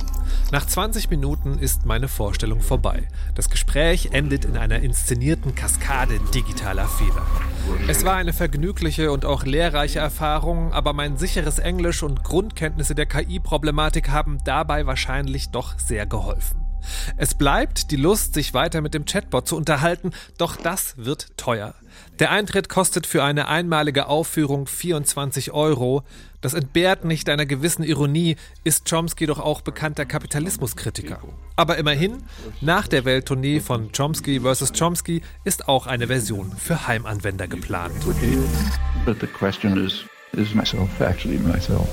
Nach 0.52 0.66
20 0.66 1.10
Minuten 1.10 1.58
ist 1.58 1.86
meine 1.86 2.08
Vorstellung 2.08 2.62
vorbei. 2.62 3.08
Das 3.36 3.50
Gespräch 3.50 4.10
endet 4.12 4.46
in 4.46 4.58
einer 4.58 4.80
inszenierten 4.80 5.56
Kaskade 5.56 6.20
digitaler 6.34 6.88
Fehler. 6.88 7.26
Es 7.88 8.04
war 8.04 8.16
eine 8.16 8.34
vergnügliche 8.34 9.12
und 9.12 9.26
auch 9.26 9.46
lehrreiche 9.46 10.00
Erfahrung, 10.00 10.74
aber 10.74 10.94
mein 10.94 11.18
sicheres 11.18 11.60
Englisch 11.60 12.04
und 12.04 12.24
Grundkenntnisse 12.24 12.96
der 12.96 13.06
KI-Problematik 13.06 14.10
haben 14.10 14.40
dabei 14.44 14.86
wahrscheinlich 14.86 15.50
doch 15.50 15.80
sehr 15.80 16.06
geholfen. 16.06 16.66
Es 17.16 17.36
bleibt 17.36 17.92
die 17.92 17.96
Lust, 17.96 18.34
sich 18.34 18.54
weiter 18.54 18.82
mit 18.82 18.94
dem 18.94 19.06
Chatbot 19.06 19.48
zu 19.48 19.56
unterhalten, 19.56 20.12
doch 20.38 20.56
das 20.58 20.98
wird 20.98 21.38
teuer. 21.38 21.76
Der 22.20 22.32
Eintritt 22.32 22.70
kostet 22.70 23.08
für 23.08 23.24
eine 23.24 23.48
einmalige 23.48 24.08
Aufführung 24.08 24.68
24 24.68 25.52
Euro. 25.52 26.04
Das 26.42 26.54
entbehrt 26.54 27.06
nicht 27.06 27.30
einer 27.30 27.46
gewissen 27.46 27.84
Ironie, 27.84 28.36
ist 28.64 28.90
Chomsky 28.90 29.26
doch 29.26 29.40
auch 29.40 29.62
bekannter 29.62 30.06
Kapitalismuskritiker. 30.06 31.20
Aber 31.56 31.78
immerhin, 31.78 32.24
nach 32.62 32.88
der 32.88 33.06
Welttournee 33.06 33.60
von 33.60 33.92
Chomsky 33.92 34.40
vs. 34.40 34.74
Chomsky 34.78 35.22
ist 35.44 35.68
auch 35.68 35.88
eine 35.88 36.08
Version 36.08 36.52
für 36.58 36.88
Heimanwender 36.88 37.48
geplant. 37.48 37.94
But 39.06 39.20
the 39.20 39.28
question 39.28 39.84
is, 39.84 40.06
is 40.34 40.54
myself 40.54 40.90
actually 41.00 41.40
myself? 41.40 41.88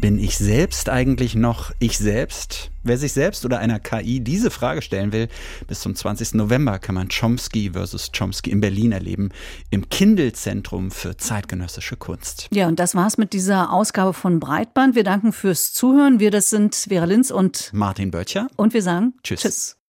Bin 0.00 0.18
ich 0.18 0.38
selbst 0.38 0.88
eigentlich 0.88 1.34
noch 1.34 1.70
ich 1.78 1.98
selbst? 1.98 2.70
Wer 2.82 2.98
sich 2.98 3.12
selbst 3.12 3.44
oder 3.44 3.58
einer 3.58 3.78
KI 3.78 4.20
diese 4.20 4.50
Frage 4.50 4.82
stellen 4.82 5.12
will, 5.12 5.28
bis 5.68 5.80
zum 5.80 5.94
20. 5.94 6.34
November 6.34 6.78
kann 6.78 6.94
man 6.94 7.08
Chomsky 7.08 7.72
vs. 7.72 8.10
Chomsky 8.16 8.50
in 8.50 8.60
Berlin 8.60 8.92
erleben, 8.92 9.30
im 9.70 9.88
Kindle-Zentrum 9.88 10.90
für 10.90 11.16
zeitgenössische 11.16 11.96
Kunst. 11.96 12.48
Ja, 12.52 12.68
und 12.68 12.78
das 12.78 12.94
war's 12.94 13.18
mit 13.18 13.32
dieser 13.32 13.72
Ausgabe 13.72 14.12
von 14.12 14.40
Breitband. 14.40 14.94
Wir 14.94 15.04
danken 15.04 15.32
fürs 15.32 15.72
Zuhören. 15.72 16.20
Wir, 16.20 16.30
das 16.30 16.50
sind 16.50 16.74
Vera 16.74 17.04
Linz 17.04 17.30
und 17.30 17.70
Martin 17.72 18.10
Böttcher. 18.10 18.48
Und 18.56 18.74
wir 18.74 18.82
sagen 18.82 19.14
Tschüss. 19.22 19.40
Tschüss. 19.40 19.81